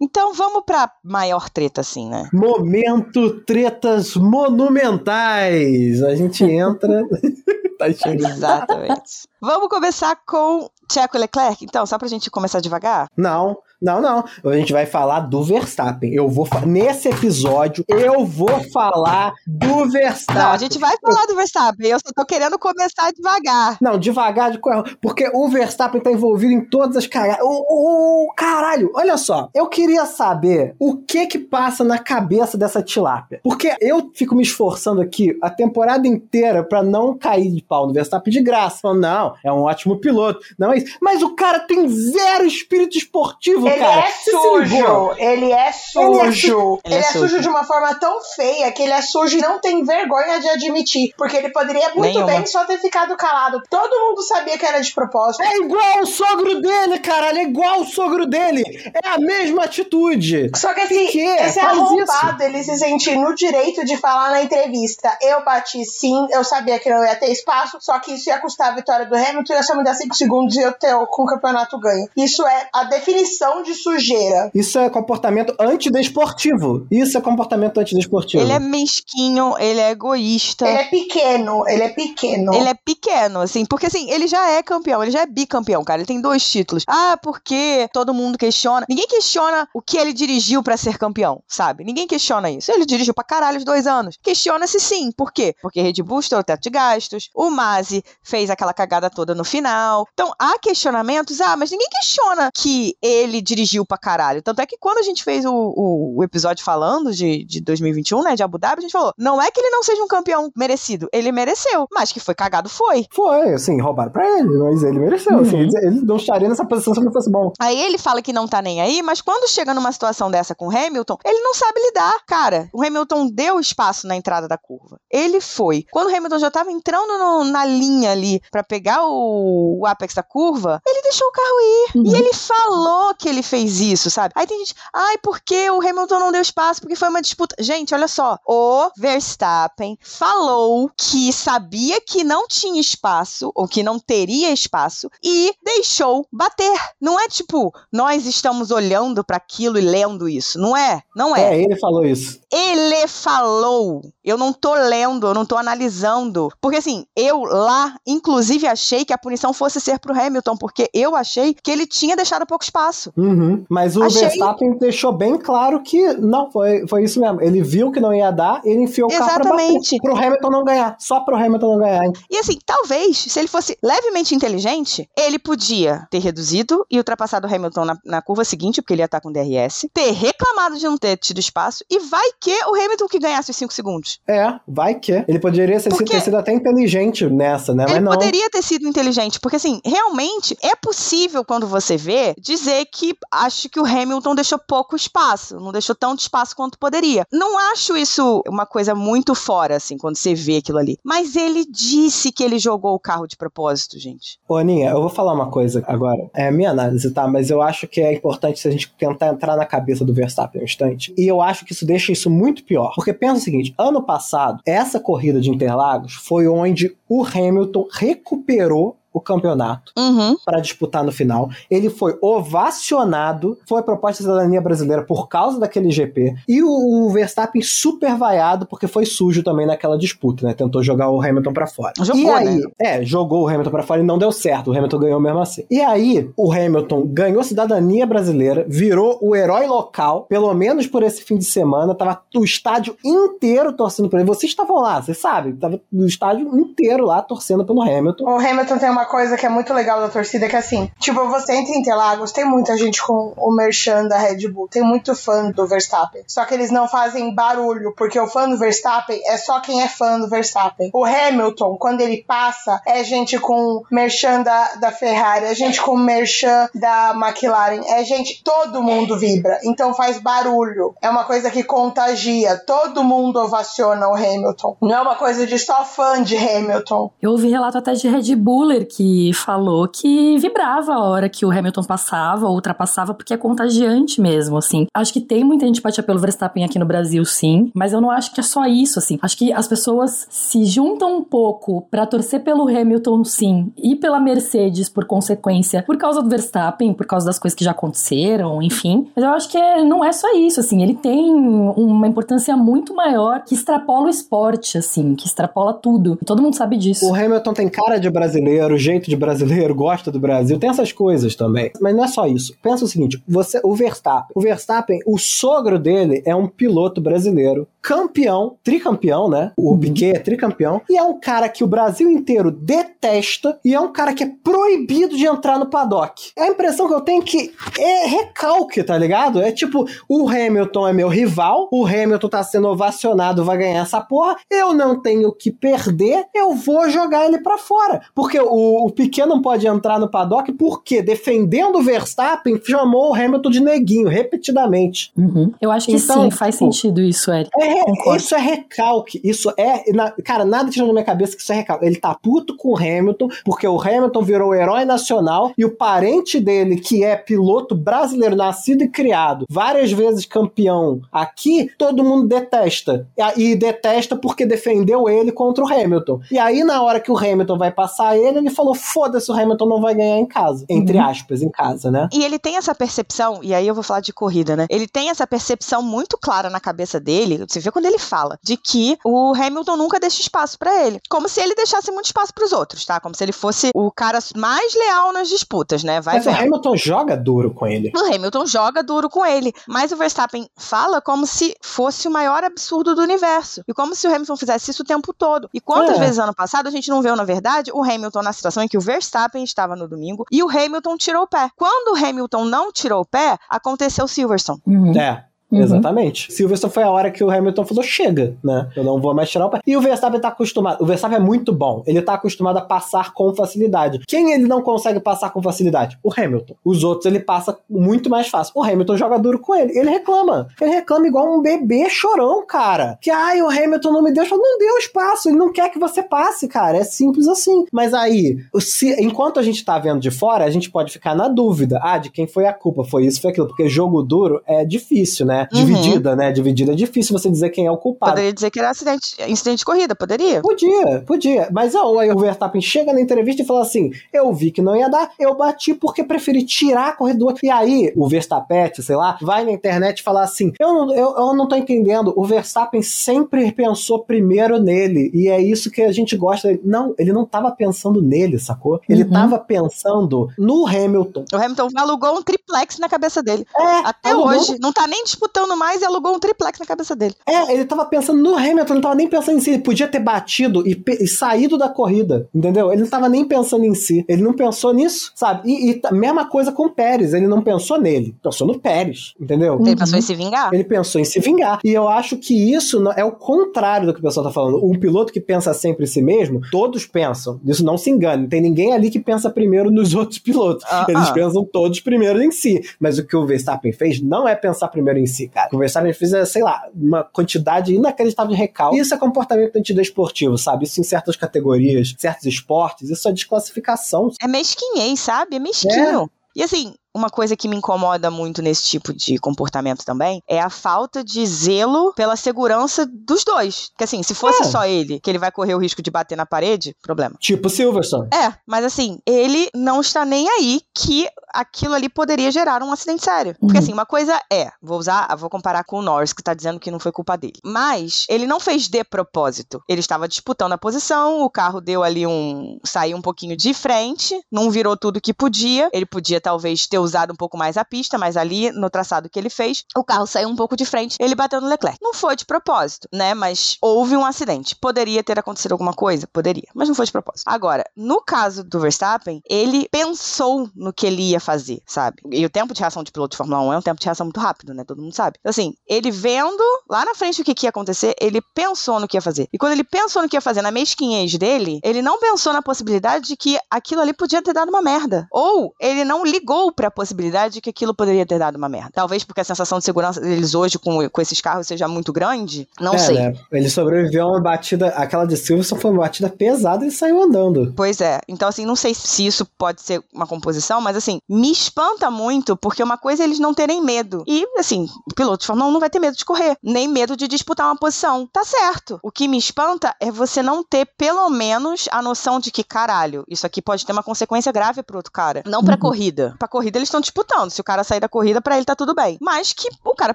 [0.00, 2.28] Então vamos pra maior treta, assim, né?
[2.32, 6.02] Momento tretas monumentais.
[6.02, 7.02] A gente entra.
[7.78, 8.26] tá cheio.
[8.26, 9.28] Exatamente.
[9.40, 13.06] vamos começar com Checo e Leclerc, então, só pra gente começar devagar?
[13.16, 14.24] Não, não, não.
[14.50, 16.12] A gente vai falar do Verstappen.
[16.12, 20.42] Eu vou nesse episódio eu vou falar do Verstappen.
[20.42, 23.76] Não, a gente vai falar do Verstappen, eu só tô querendo começar devagar.
[23.80, 24.84] Não, devagar de coisa.
[25.00, 27.44] Porque o Verstappen tá envolvido em todas as cagadas.
[27.44, 29.48] O, o- caralho, olha só.
[29.54, 33.40] Eu queria saber o que que passa na cabeça dessa tilápia.
[33.42, 37.92] Porque eu fico me esforçando aqui a temporada inteira pra não cair de pau no
[37.92, 38.78] Verstappen de graça.
[38.82, 40.40] Falando, não, é um ótimo piloto.
[40.58, 40.96] Não é isso.
[41.00, 44.00] Mas o cara tem zero espírito esportivo, Ele cara.
[44.00, 46.80] é sujo, ele é sujo.
[46.84, 47.40] Ele Ele é é sujo sujo.
[47.42, 51.12] de uma forma tão feia que ele é sujo e não tem vergonha de admitir.
[51.16, 52.26] Porque ele poderia muito Nenhuma.
[52.26, 53.62] bem só ter ficado calado.
[53.68, 55.42] Todo mundo sabia que era de propósito.
[55.42, 57.38] É igual o sogro dele, caralho.
[57.38, 58.62] É igual o sogro dele.
[59.04, 60.50] É a mesma atitude.
[60.56, 61.20] Só que assim, Que?
[61.20, 65.16] esse Faz arrombado, ele se sentir no direito de falar na entrevista.
[65.20, 68.68] Eu bati sim, eu sabia que não ia ter espaço, só que isso ia custar
[68.72, 71.26] a vitória do Hamilton, ia só me dar 5 segundos e eu ter com o
[71.26, 72.08] campeonato ganho.
[72.16, 74.50] Isso é a definição de sujeira.
[74.54, 76.86] Isso é comportamento antidesportivo.
[76.90, 78.42] Isso é comportamento antidesportivo.
[78.42, 80.66] Ele é mesquinho, ele é egoísta.
[80.66, 82.54] Ele é pequeno, ele é pequeno.
[82.54, 86.00] Ele é pequeno, assim, porque assim, ele já é campeão, ele já é bicampeão, cara.
[86.00, 86.84] Ele tem dois títulos.
[86.86, 88.86] Ah, porque todo mundo questiona.
[88.88, 91.84] Ninguém questiona o que ele dirigiu pra ser campeão, sabe?
[91.84, 92.70] Ninguém questiona isso.
[92.72, 94.18] Ele dirigiu pra caralho os dois anos.
[94.22, 95.10] Questiona-se sim.
[95.12, 95.54] Por quê?
[95.60, 99.44] Porque Red Bull estourou o teto de gastos, o Masi fez aquela cagada toda no
[99.44, 100.06] final.
[100.12, 104.42] Então, há questionamentos, ah, mas ninguém questiona que ele dirigiu pra caralho.
[104.42, 108.22] Tanto é que quando a gente fez o, o, o episódio falando de, de 2021,
[108.22, 110.50] né, de Abu Dhabi, a gente falou, não é que ele não seja um campeão
[110.56, 113.06] merecido, ele mereceu, mas que foi cagado, foi.
[113.12, 115.38] Foi, assim, roubaram pra ele, mas ele mereceu.
[115.38, 117.52] Assim, ele, ele não estaria nessa posição se não fosse bom.
[117.60, 120.68] Aí ele fala que não tá nem aí, mas quando chega numa situação dessa com
[120.68, 122.14] o Hamilton, ele não sabe lidar.
[122.26, 124.98] Cara, o Hamilton deu espaço na entrada da curva.
[125.10, 125.84] Ele foi.
[125.90, 130.14] Quando o Hamilton já tava entrando no- na linha ali pra pegar o, o apex
[130.14, 131.98] da curva, ele deixou o carro ir.
[131.98, 132.06] Uhum.
[132.06, 134.32] E ele falou que ele fez isso, sabe?
[134.36, 136.80] Aí tem gente, ai, por que o Hamilton não deu espaço?
[136.80, 137.54] Porque foi uma disputa.
[137.58, 138.38] Gente, olha só.
[138.46, 145.52] O Verstappen falou que sabia que não tinha espaço, ou que não teria espaço, e
[145.62, 146.78] deixou bater.
[147.00, 150.58] Não é tipo, nós estamos olhando pra aquilo e lendo isso.
[150.58, 151.02] Não é.
[151.14, 151.54] Não é.
[151.54, 152.40] É, ele falou isso.
[152.50, 154.02] Ele falou.
[154.24, 156.50] Eu não tô lendo, eu não tô analisando.
[156.60, 161.14] Porque assim, eu lá, inclusive, achei que a punição fosse ser pro Hamilton, porque eu
[161.14, 163.12] achei que ele tinha deixado pouco espaço.
[163.16, 163.23] Uhum.
[163.68, 167.40] Mas o Achei- Verstappen deixou bem claro que não, foi, foi isso mesmo.
[167.40, 169.96] Ele viu que não ia dar, ele enfiou o carro Exatamente.
[169.96, 170.00] bater.
[170.02, 170.96] Pro Hamilton não ganhar.
[170.98, 172.04] Só pro Hamilton não ganhar.
[172.04, 172.12] hein?
[172.30, 177.54] E assim, talvez, se ele fosse levemente inteligente, ele podia ter reduzido e ultrapassado o
[177.54, 180.96] Hamilton na, na curva seguinte, porque ele ia estar com DRS, ter reclamado de não
[180.98, 184.20] ter tido espaço, e vai que o Hamilton que ganhasse os 5 segundos.
[184.28, 185.24] É, vai que.
[185.28, 186.14] Ele poderia ser, Por quê?
[186.14, 187.84] ter sido até inteligente nessa, né?
[187.84, 188.12] Ele Mas não.
[188.12, 193.68] poderia ter sido inteligente, porque assim, realmente é possível quando você vê dizer que acho
[193.68, 197.24] que o Hamilton deixou pouco espaço, não deixou tanto espaço quanto poderia.
[197.32, 200.98] Não acho isso uma coisa muito fora, assim, quando você vê aquilo ali.
[201.04, 204.38] Mas ele disse que ele jogou o carro de propósito, gente.
[204.48, 206.30] Ô, Aninha, eu vou falar uma coisa agora.
[206.34, 207.26] É a minha análise, tá?
[207.26, 210.64] Mas eu acho que é importante a gente tentar entrar na cabeça do Verstappen um
[210.64, 211.14] instante.
[211.16, 212.92] E eu acho que isso deixa isso muito pior.
[212.94, 218.96] Porque pensa o seguinte: ano passado, essa corrida de Interlagos foi onde o Hamilton recuperou
[219.14, 220.36] o campeonato Uhum.
[220.44, 221.48] para disputar no final.
[221.70, 226.34] Ele foi ovacionado, foi proposta de cidadania brasileira por causa daquele GP.
[226.48, 230.52] E o, o Verstappen super vaiado porque foi sujo também naquela disputa, né?
[230.52, 231.92] Tentou jogar o Hamilton para fora.
[232.00, 232.62] Jogou, e aí, né?
[232.80, 234.70] é, jogou o Hamilton para fora e não deu certo.
[234.70, 235.64] O Hamilton ganhou mesmo assim.
[235.70, 241.22] E aí, o Hamilton ganhou cidadania brasileira, virou o herói local, pelo menos por esse
[241.22, 244.26] fim de semana, tava o estádio inteiro torcendo por ele.
[244.26, 248.24] Vocês estavam lá, vocês sabem, tava o estádio inteiro lá torcendo pelo Hamilton.
[248.24, 251.28] O Hamilton tem uma coisa que é muito legal da torcida, que é assim, tipo,
[251.28, 255.14] você entra em Interlagos, tem muita gente com o merchan da Red Bull, tem muito
[255.14, 256.22] fã do Verstappen.
[256.26, 259.88] Só que eles não fazem barulho, porque o fã do Verstappen é só quem é
[259.88, 260.90] fã do Verstappen.
[260.92, 265.96] O Hamilton, quando ele passa, é gente com merchan da, da Ferrari, é gente com
[265.96, 270.94] merchan da McLaren, é gente, todo mundo vibra, então faz barulho.
[271.00, 274.76] É uma coisa que contagia, todo mundo ovaciona o Hamilton.
[274.80, 277.10] Não é uma coisa de só fã de Hamilton.
[277.20, 281.50] Eu ouvi relato até de Red Buller que falou que vibrava a hora que o
[281.50, 284.86] Hamilton passava ou ultrapassava, porque é contagiante mesmo, assim.
[284.94, 288.32] Acho que tem muita antipatia pelo Verstappen aqui no Brasil, sim, mas eu não acho
[288.32, 289.18] que é só isso, assim.
[289.22, 294.20] Acho que as pessoas se juntam um pouco pra torcer pelo Hamilton, sim, e pela
[294.20, 299.08] Mercedes, por consequência, por causa do Verstappen, por causa das coisas que já aconteceram, enfim.
[299.14, 300.82] Mas eu acho que é- não é só isso, assim.
[300.82, 306.18] Ele tem uma importância muito maior que extrapola o esporte, assim, que extrapola tudo.
[306.20, 307.06] E todo mundo sabe disso.
[307.10, 311.34] O Hamilton tem cara de brasileiro, jeito de brasileiro, gosta do Brasil, tem essas coisas
[311.34, 311.70] também.
[311.80, 312.54] Mas não é só isso.
[312.62, 317.66] Pensa o seguinte: você, o Verstappen, o Verstappen, o sogro dele é um piloto brasileiro,
[317.82, 319.52] campeão, tricampeão, né?
[319.56, 323.80] O Piquet é tricampeão, e é um cara que o Brasil inteiro detesta e é
[323.80, 326.32] um cara que é proibido de entrar no paddock.
[326.38, 329.42] A impressão que eu tenho é que é recalque, tá ligado?
[329.42, 334.00] É tipo, o Hamilton é meu rival, o Hamilton tá sendo ovacionado, vai ganhar essa
[334.00, 338.02] porra, eu não tenho que perder, eu vou jogar ele pra fora.
[338.14, 343.14] Porque o, o Piquet não pode entrar no paddock porque defendendo o Verstappen chamou o
[343.14, 345.12] Hamilton de neguinho repetidamente.
[345.16, 345.52] Uhum.
[345.60, 347.50] Eu acho que Então, sim, faz tipo, sentido isso, Eric.
[347.60, 349.20] É isso é recalque.
[349.22, 349.92] Isso é.
[349.92, 351.84] na- cara, nada tira da minha cabeça que isso é recalque.
[351.84, 355.70] Ele tá puto com o Hamilton, porque o Hamilton virou o herói nacional e o
[355.70, 362.26] parente dele, que é piloto brasileiro, nascido e criado, várias vezes campeão aqui, todo mundo
[362.28, 363.06] detesta.
[363.36, 366.20] E, e detesta porque defendeu ele contra o Hamilton.
[366.30, 369.66] E aí, na hora que o Hamilton vai passar ele, ele falou: foda-se, o Hamilton
[369.66, 370.64] não vai ganhar em casa.
[370.68, 371.04] Entre Uhum.
[371.04, 372.08] aspas, em casa, né?
[372.12, 374.66] E ele tem essa percepção, e aí eu vou falar de corrida, né?
[374.70, 378.56] Ele tem essa percepção muito clara na cabeça dele, você vê quando ele fala, de
[378.56, 381.00] que o Hamilton nunca deixa espaço pra ele.
[381.10, 383.00] Como se ele deixasse muito espaço pros outros, tá?
[383.00, 386.00] Como se ele fosse o cara mais leal nas disputas, né?
[386.00, 386.30] Vai Mas o.
[386.30, 387.90] Hamilton joga duro com ele.
[387.96, 392.44] O Hamilton joga duro com ele, mas o Verstappen fala como se fosse o maior
[392.44, 393.62] absurdo do universo.
[393.66, 395.48] E como se o Hamilton fizesse isso o tempo todo.
[395.52, 396.00] E quantas É.
[396.00, 398.76] vezes ano passado a gente não viu, na verdade, o Hamilton na situação em que
[398.76, 401.50] o Verstappen estava no domingo e o Hamilton tirou o pé.
[401.56, 404.60] Quando o Hamilton não tirou o pé, aconteceu o Silverstone.
[404.66, 404.98] Uhum.
[404.98, 405.24] É.
[405.58, 405.62] Uhum.
[405.62, 406.32] Exatamente.
[406.32, 408.68] Silverstone foi a hora que o Hamilton falou: chega, né?
[408.76, 409.60] Eu não vou mais tirar o pé.
[409.66, 410.82] E o Verstappen tá acostumado.
[410.82, 411.82] O Verstappen é muito bom.
[411.86, 414.00] Ele tá acostumado a passar com facilidade.
[414.06, 415.98] Quem ele não consegue passar com facilidade?
[416.02, 416.54] O Hamilton.
[416.64, 418.52] Os outros ele passa muito mais fácil.
[418.56, 419.76] O Hamilton joga duro com ele.
[419.78, 420.48] Ele reclama.
[420.60, 422.98] Ele reclama igual um bebê chorão, cara.
[423.00, 424.42] Que ai, o Hamilton não me deu espaço.
[424.42, 425.28] Não deu espaço.
[425.28, 426.78] Ele não quer que você passe, cara.
[426.78, 427.66] É simples assim.
[427.72, 431.28] Mas aí, se, enquanto a gente tá vendo de fora, a gente pode ficar na
[431.28, 431.78] dúvida.
[431.82, 432.84] Ah, de quem foi a culpa?
[432.84, 433.46] Foi isso, foi aquilo.
[433.46, 435.43] Porque jogo duro é difícil, né?
[435.52, 435.64] Uhum.
[435.64, 436.32] Dividida, né?
[436.32, 438.12] Dividida é difícil você dizer quem é o culpado.
[438.12, 440.40] Poderia dizer que era acidente, incidente de corrida, poderia?
[440.40, 441.48] Podia, podia.
[441.52, 444.76] Mas ó, aí o Verstappen chega na entrevista e fala assim: Eu vi que não
[444.76, 447.40] ia dar, eu bati porque preferi tirar a corrida do outro.
[447.44, 451.34] E aí, o Verstappen, sei lá, vai na internet falar assim: eu não, eu, eu
[451.34, 452.12] não tô entendendo.
[452.16, 455.10] O Verstappen sempre pensou primeiro nele.
[455.14, 456.58] E é isso que a gente gosta.
[456.64, 458.80] Não, ele não tava pensando nele, sacou?
[458.88, 459.10] Ele Uhum.
[459.10, 461.24] tava pensando no Hamilton.
[461.32, 463.46] O Hamilton alugou um triplex na cabeça dele.
[463.56, 464.56] É, Até alugou- hoje.
[464.60, 467.14] Não tá nem disputando mais e alugou um triplex na cabeça dele.
[467.26, 469.50] É, ele tava pensando no Hamilton, não tava nem pensando em si.
[469.50, 472.72] Ele podia ter batido e, e saído da corrida, entendeu?
[472.72, 474.04] Ele não tava nem pensando em si.
[474.08, 475.48] Ele não pensou nisso, sabe?
[475.50, 477.14] E, e mesma coisa com o Pérez.
[477.14, 478.14] Ele não pensou nele.
[478.22, 479.54] Pensou no Pérez, entendeu?
[479.60, 479.76] Ele Uhum.
[479.76, 480.50] pensou em se vingar.
[480.52, 481.58] Ele pensou em se vingar.
[481.64, 484.64] E eu acho que isso é o contrário do que o pessoal tá falando.
[484.64, 487.40] Um piloto que pensa sempre em si mesmo, todos pensam.
[487.44, 488.28] Isso não se engane.
[488.28, 490.64] Tem ninguém ali que pensa primeiro nos outros pilotos.
[490.68, 491.12] Ah, Eles ah.
[491.12, 492.62] pensam todos primeiro em si.
[492.78, 495.48] Mas o que o Verstappen fez não é pensar primeiro em si, cara.
[495.52, 498.78] O Verstappen fez é, sei lá, uma quantidade inacreditável de recalque.
[498.78, 500.64] Isso é comportamento antidesportivo, sabe?
[500.64, 504.10] Isso em certas categorias, certos esportes, isso é desclassificação.
[504.20, 505.36] É mesquinhez, sabe?
[505.36, 506.10] É mesquinho.
[506.36, 510.48] E assim, uma coisa que me incomoda muito nesse tipo de comportamento também é a
[510.50, 513.68] falta de zelo pela segurança dos dois.
[513.70, 514.44] Porque assim, se fosse É.
[514.44, 517.16] só ele, que ele vai correr o risco de bater na parede, problema.
[517.18, 518.08] Tipo Silverstone.
[518.12, 523.04] É, mas assim, ele não está nem aí que aquilo ali poderia gerar um acidente
[523.04, 523.34] sério.
[523.40, 523.62] Porque Uhum.
[523.62, 526.70] assim, uma coisa é, vou usar, vou comparar com o Norris, que tá dizendo que
[526.70, 527.34] não foi culpa dele.
[527.44, 529.60] Mas ele não fez de propósito.
[529.68, 532.58] Ele estava disputando a posição, o carro deu ali um.
[532.64, 535.68] saiu um pouquinho de frente, não virou tudo que podia.
[535.72, 539.18] Ele podia talvez ter usado um pouco mais a pista, mas ali no traçado que
[539.18, 541.78] ele fez, o carro saiu um pouco de frente, ele bateu no Leclerc.
[541.82, 543.14] Não foi de propósito, né?
[543.14, 544.54] Mas houve um acidente.
[544.56, 546.06] Poderia ter acontecido alguma coisa?
[546.06, 547.24] Poderia, mas não foi de propósito.
[547.26, 552.02] Agora, no caso do Verstappen, ele pensou no que ele ia fazer, sabe?
[552.10, 554.06] E o tempo de reação de piloto de Fórmula 1 é um tempo de reação
[554.06, 554.64] muito rápido, né?
[554.64, 555.18] Todo mundo sabe.
[555.24, 558.96] Assim, ele vendo lá na frente o que, que ia acontecer, ele pensou no que
[558.96, 559.28] ia fazer.
[559.32, 562.42] E quando ele pensou no que ia fazer na mesquinhez dele, ele não pensou na
[562.42, 565.06] possibilidade de que aquilo ali podia ter dado uma merda.
[565.10, 568.70] Ou ele não ligou pra possibilidade de que aquilo poderia ter dado uma merda.
[568.74, 572.48] Talvez porque a sensação de segurança deles hoje com, com esses carros seja muito grande.
[572.60, 572.94] Não É, sei.
[572.96, 573.14] né?
[573.32, 574.68] Ele sobreviveu a uma batida.
[574.68, 577.52] Aquela de Silverstone foi uma batida pesada e ele saiu andando.
[577.56, 578.00] Pois é.
[578.08, 582.36] Então, assim, não sei se isso pode ser uma composição, mas, assim, me espanta muito,
[582.36, 584.02] porque uma coisa é eles não terem medo.
[584.06, 587.06] E, assim, o piloto Fórmula 1 não vai ter medo de correr, nem medo de
[587.06, 588.08] disputar uma posição.
[588.12, 588.78] Tá certo.
[588.82, 593.04] O que me espanta é você não ter, pelo menos, a noção de que, caralho,
[593.08, 595.22] isso aqui pode ter uma consequência grave pro outro cara.
[595.26, 595.60] Não pra Uhum.
[595.60, 596.14] corrida.
[596.18, 597.30] Pra corrida eles estão disputando.
[597.30, 598.98] Se o cara sair da corrida, pra ele tá tudo bem.
[599.00, 599.94] Mas que o cara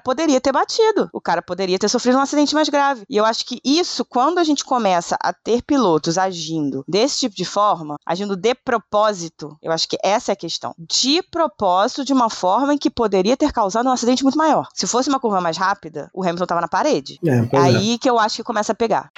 [0.00, 1.08] poderia ter batido.
[1.12, 3.04] O cara poderia ter sofrido um acidente mais grave.
[3.08, 7.36] E eu acho que isso, quando a gente começa a ter pilotos agindo desse tipo
[7.36, 10.74] de forma, agindo de propósito, eu acho que essa é a questão.
[10.78, 14.68] De propósito, de uma forma em que poderia ter causado um acidente muito maior.
[14.74, 17.18] Se fosse uma curva mais rápida, o Hamilton tava na parede.
[17.24, 17.58] É, é.
[17.58, 19.10] Aí que eu acho que começa a pegar.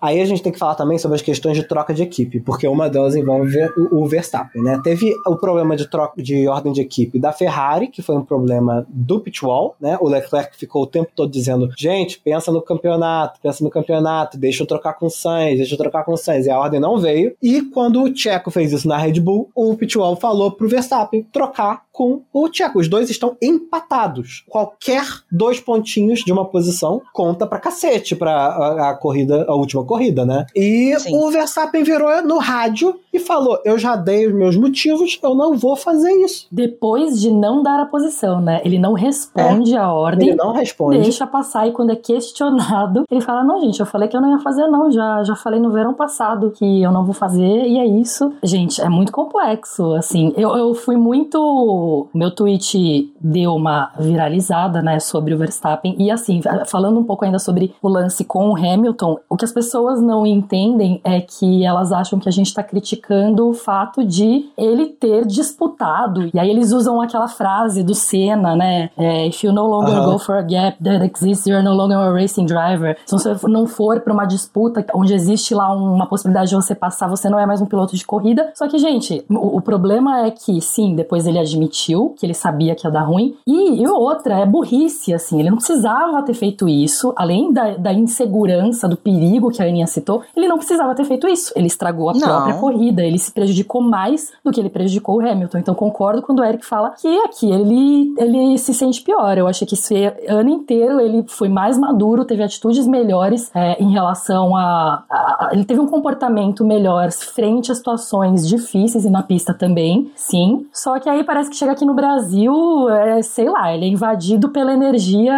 [0.00, 2.66] Aí a gente tem que falar também sobre as questões de troca de equipe, porque
[2.66, 3.58] uma delas envolve
[3.90, 4.80] o, Verstappen, né?
[4.82, 8.86] Teve o problema de troca de ordem de equipe da Ferrari, que foi um problema
[8.88, 9.98] do pitwall, né?
[10.00, 14.62] O Leclerc ficou o tempo todo dizendo: gente, pensa no campeonato, pensa no campeonato, deixa
[14.62, 16.46] eu trocar com o Sainz, deixa eu trocar com o Sainz.
[16.46, 17.34] E a ordem não veio.
[17.42, 21.82] E quando o Checo fez isso na Red Bull, o pitwall falou pro Verstappen trocar
[21.92, 22.78] com o Checo.
[22.78, 24.44] Os dois estão empatados.
[24.48, 29.84] Qualquer dois pontinhos de uma posição conta pra cacete pra a, a corrida, a última
[29.90, 30.46] corrida, né?
[30.54, 31.16] E Sim.
[31.16, 35.56] o Verstappen virou no rádio e falou: Eu já dei os meus motivos, eu não
[35.58, 36.46] vou fazer isso.
[36.52, 38.60] Depois de não dar a posição, né?
[38.64, 40.28] Ele não responde a ordem.
[40.28, 41.00] Ele não responde.
[41.00, 44.30] Deixa passar e quando é questionado, ele fala: Não, gente, eu falei que eu não
[44.30, 44.92] ia fazer, não.
[44.92, 48.32] Já, já falei no verão passado que eu não vou fazer, e é isso.
[48.44, 49.92] Gente, é muito complexo.
[49.94, 52.06] Assim, eu, eu fui muito.
[52.14, 55.96] Meu tweet deu uma viralizada, né, sobre o Verstappen.
[55.98, 59.52] E assim, falando um pouco ainda sobre o lance com o Hamilton, o que as
[59.52, 64.48] pessoas não entendem é que elas acham que a gente tá criticando o fato de
[64.56, 66.30] ele ter disputado.
[66.32, 68.90] E aí eles usam aquela frase do Senna, né?
[68.96, 70.12] É, If you no longer Aham.
[70.12, 72.96] go for a gap that exists, you're no longer a racing driver.
[73.06, 77.08] Se você não for pra uma disputa onde existe lá uma possibilidade de você passar,
[77.08, 78.50] você não é mais um piloto de corrida.
[78.54, 82.74] Só que, gente, o, o problema é que, sim, depois ele admitiu que ele sabia
[82.74, 83.36] que ia dar ruim.
[83.46, 85.40] E, e outra, é burrice, assim.
[85.40, 87.12] Ele não precisava ter feito isso.
[87.16, 91.26] Além da, da insegurança, do perigo que a Aninha citou, ele não precisava ter feito
[91.28, 91.52] isso.
[91.56, 92.20] Ele estragou a Não.
[92.20, 93.02] própria corrida.
[93.02, 95.58] Ele se prejudicou mais do que ele prejudicou o Hamilton.
[95.58, 99.38] Então, concordo quando o Eric fala que aqui ele, ele se sente pior.
[99.38, 99.94] Eu achei que esse
[100.28, 105.64] ano inteiro ele foi mais maduro, teve atitudes melhores é, em relação a, a- Ele
[105.64, 110.66] teve um comportamento melhor frente a situações difíceis e na pista também, sim.
[110.72, 114.48] Só que aí parece que chega aqui no Brasil, é, sei lá, ele é invadido
[114.50, 115.34] pela energia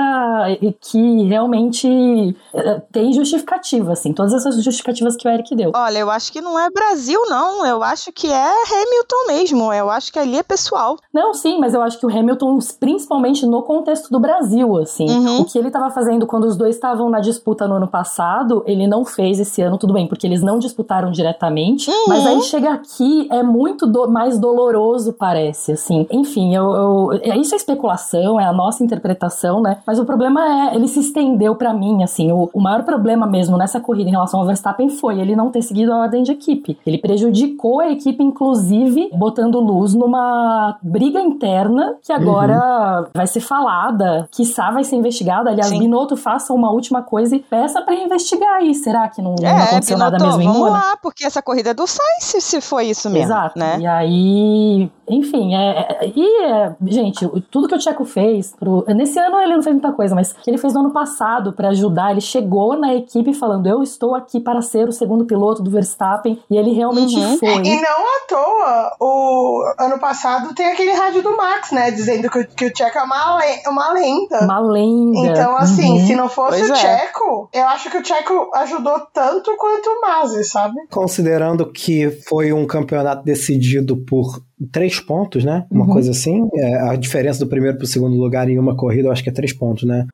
[0.81, 4.13] que realmente é, tem justificativa, assim.
[4.23, 5.73] Todas essas justificativas que o Eric deu.
[5.75, 7.67] Olha, eu acho que não é Brasil, não.
[7.67, 9.73] Eu acho que é Hamilton mesmo.
[9.73, 10.97] Eu acho que ali é pessoal.
[11.13, 15.41] Não, sim, mas eu acho que o Hamilton, principalmente no contexto do Brasil, assim, Uhum.
[15.41, 18.87] o que ele estava fazendo quando os dois estavam na disputa no ano passado, ele
[18.87, 22.05] não fez esse ano, tudo bem, porque eles não disputaram diretamente, Uhum.
[22.07, 26.07] mas aí chega aqui é muito do- mais doloroso, parece, assim.
[26.13, 29.79] Enfim, eu, eu- é- isso é especulação, é a nossa interpretação, né?
[29.87, 33.57] Mas o problema é, ele se estendeu pra mim, assim, o, o maior problema mesmo
[33.57, 36.79] nessa corrida relação ao Verstappen foi ele não ter seguido a ordem de equipe.
[36.87, 44.29] Ele prejudicou a equipe, inclusive, botando luz numa briga interna que agora vai ser falada,
[44.31, 45.51] quiçá vai ser investigada.
[45.51, 45.79] Aliás, Sim.
[45.79, 48.75] Binotto faça uma última coisa e peça pra investigar aí.
[48.75, 51.71] Será que não, não é, aconteceu nada Binotto, mesmo em vamos lá, porque essa corrida
[51.71, 53.59] é do Sainz, se- foi isso mesmo, Exato.
[53.59, 53.79] né?
[53.81, 59.19] E aí, enfim, é, é- e é, gente, tudo que o Tcheco fez pro, nesse
[59.19, 62.11] ano ele não fez muita coisa, mas que ele fez no ano passado pra ajudar,
[62.13, 66.39] ele chegou na equipe falando: "Eu estou aqui para ser o segundo piloto do Verstappen",
[66.51, 67.39] e ele realmente Uhum.
[67.39, 67.63] foi.
[67.67, 71.91] E não à toa, o ano passado tem aquele rádio do Max, né?
[71.91, 73.39] Dizendo que, o- que o Tcheco é uma,
[73.69, 74.41] uma lenda.
[74.45, 75.19] Uma lenda.
[75.19, 76.07] Então, assim, Uhum.
[76.07, 76.77] se não fosse Pois o é.
[76.77, 80.75] Tcheco, eu acho que o Tcheco ajudou tanto quanto o Mazzi, sabe?
[80.91, 85.67] Considerando que foi um campeonato decidido por três pontos, né?
[85.71, 85.93] Uma Uhum.
[85.93, 86.49] coisa assim.
[86.55, 89.33] É, a diferença do primeiro pro segundo lugar em uma corrida, eu acho que é
[89.33, 90.07] três pontos, né?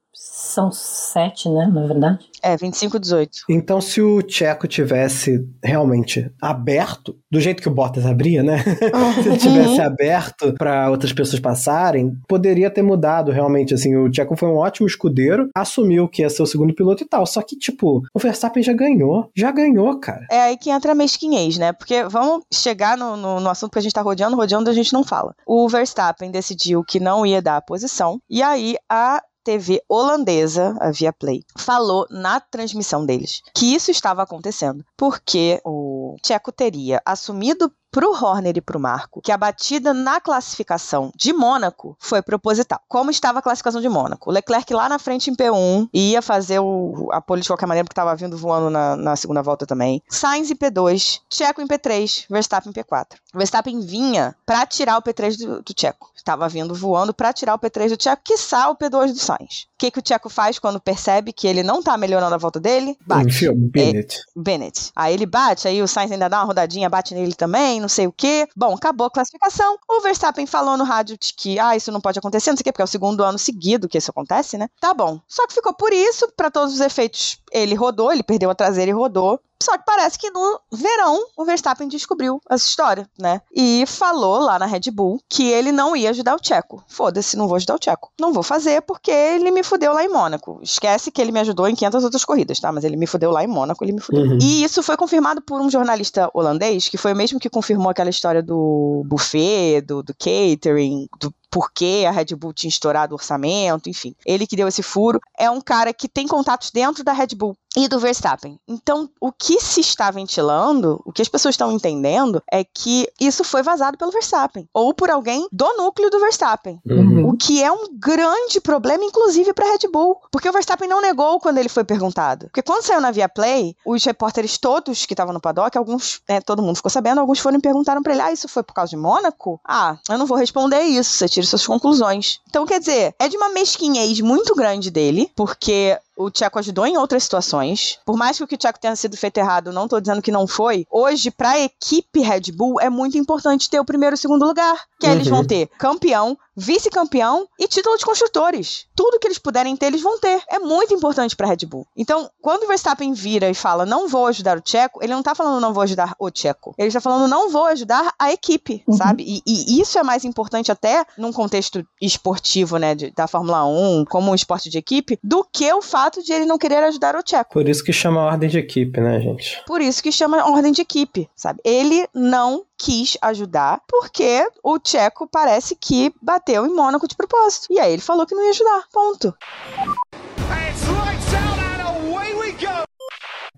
[0.49, 1.67] São sete, né?
[1.71, 2.27] Na verdade.
[2.43, 3.31] É, 25 18.
[3.51, 8.65] Então, se o Tcheco tivesse realmente aberto, do jeito que o Bottas abria, né?
[9.23, 13.75] se ele tivesse aberto para outras pessoas passarem, poderia ter mudado realmente.
[13.75, 17.07] Assim, o Tcheco foi um ótimo escudeiro, assumiu que ia ser o segundo piloto e
[17.07, 17.27] tal.
[17.27, 19.31] Só que, tipo, o Verstappen já ganhou.
[19.37, 20.27] Já ganhou, cara.
[20.31, 21.75] É aí que entra a mesquinhez, né?
[21.75, 24.95] Porque vamos chegar no, no, no assunto que a gente tá rodeando, rodeando, a gente
[24.95, 25.35] não fala.
[25.47, 30.91] O Verstappen decidiu que não ia dar a posição, e aí a TV holandesa, a
[30.91, 38.13] Viaplay, falou na transmissão deles que isso estava acontecendo porque o Tcheco teria assumido pro
[38.13, 42.81] Horner e pro Marco que a batida na classificação de Mônaco foi proposital.
[42.89, 44.31] Como estava a classificação de Mônaco?
[44.31, 47.85] O Leclerc lá na frente em P1 ia fazer o, a pole de qualquer maneira,
[47.85, 50.03] porque estava vindo voando na, na segunda volta também.
[50.09, 53.17] Sainz em P2, Tcheco em P3, Verstappen em P4.
[53.35, 56.11] Verstappen vinha para tirar o P3 do, do Tcheco.
[56.15, 59.68] Estava vindo voando para tirar o P3 do Tcheco, quiçá o P2 do Sainz.
[59.79, 62.59] O que, que o Tcheco faz quando percebe que ele não tá melhorando a volta
[62.59, 62.99] dele?
[63.07, 63.29] Bate.
[63.29, 64.21] Enfia o Bennett.
[64.35, 64.91] Bennett.
[64.97, 68.09] Aí ele bate, aí o Sainz ainda dá uma rodadinha, bate nele também, não sei
[68.09, 68.49] o quê.
[68.57, 69.79] Bom, acabou a classificação.
[69.89, 72.65] O Verstappen falou no rádio de que, ah, isso não pode acontecer, não sei o
[72.65, 74.69] quê, porque é o segundo ano seguido que isso acontece, né?
[74.81, 75.21] Tá bom.
[75.29, 78.91] Só que ficou por isso, pra todos os efeitos, ele rodou, ele perdeu a traseira
[78.91, 79.41] e rodou.
[79.61, 83.41] Só que parece que no verão o Verstappen descobriu essa história, né?
[83.53, 86.83] E falou lá na Red Bull que ele não ia ajudar o Tcheco.
[86.87, 88.13] Foda-se, não vou ajudar o Tcheco.
[88.21, 90.61] Não vou fazer porque ele me fudeu lá em Mônaco.
[90.63, 92.71] Esquece que ele me ajudou em 500 outras corridas, tá?
[92.71, 94.23] Mas ele me fudeu lá em Mônaco, ele me fudeu.
[94.23, 94.39] Uhum.
[94.41, 98.11] E isso foi confirmado por um jornalista holandês, que foi o mesmo que confirmou aquela
[98.11, 103.89] história do buffet, do, do catering, do porquê a Red Bull tinha estourado o orçamento,
[103.89, 104.15] enfim.
[104.25, 107.57] Ele que deu esse furo é um cara que tem contatos dentro da Red Bull.
[107.79, 108.59] E do Verstappen.
[108.67, 113.45] Então, o que se está ventilando, o que as pessoas estão entendendo é que isso
[113.45, 116.81] foi vazado pelo Verstappen ou por alguém do núcleo do Verstappen.
[116.85, 117.29] Uhum.
[117.29, 120.21] O que é um grande problema, inclusive, para Red Bull.
[120.33, 122.47] Porque o Verstappen não negou quando ele foi perguntado.
[122.47, 126.41] Porque quando saiu na Via Play, os repórteres todos que estavam no paddock, alguns, né,
[126.41, 128.91] todo mundo ficou sabendo, alguns foram e perguntaram para ele: ah, isso foi por causa
[128.91, 129.61] de Mônaco?
[129.65, 132.41] Ah, eu não vou responder isso, você tira suas conclusões.
[132.49, 136.97] Então, quer dizer, é de uma mesquinhez muito grande dele, porque o Tcheco ajudou em
[136.97, 137.99] outras situações.
[138.05, 140.33] Por mais que o que o Tcheco tenha sido feito errado, não tô dizendo que
[140.33, 140.85] não foi.
[140.91, 144.77] Hoje, pra equipe Red Bull, é muito importante ter o primeiro e o segundo lugar.
[144.99, 145.35] Que aí eles Uhum.
[145.37, 148.87] vão ter campeão, vice-campeão e título de construtores.
[148.95, 150.43] Tudo que eles puderem ter, eles vão ter.
[150.49, 151.87] É muito importante pra Red Bull.
[151.97, 155.35] Então, quando o Verstappen vira e fala não vou ajudar o Tcheco, ele não tá
[155.35, 156.75] falando não vou ajudar o Tcheco.
[156.79, 159.25] Ele está falando não vou ajudar a equipe, sabe?
[159.27, 164.05] E, e isso é mais importante até num contexto esportivo, né, de- da Fórmula 1,
[164.09, 167.23] como um esporte de equipe, do que o fato de ele não querer ajudar o
[167.23, 167.53] Tcheco.
[167.53, 169.63] Por isso que chama ordem de equipe, né, gente?
[169.67, 171.61] Por isso que chama ordem de equipe, sabe?
[171.65, 177.67] Ele não quis ajudar porque o Tcheco parece que bateu em Mônaco de propósito.
[177.71, 178.85] E aí ele falou que não ia ajudar.
[178.93, 179.35] Ponto.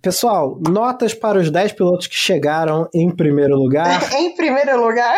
[0.03, 4.01] Pessoal, notas para os 10 pilotos que chegaram em primeiro lugar.
[4.17, 5.15] em primeiro lugar,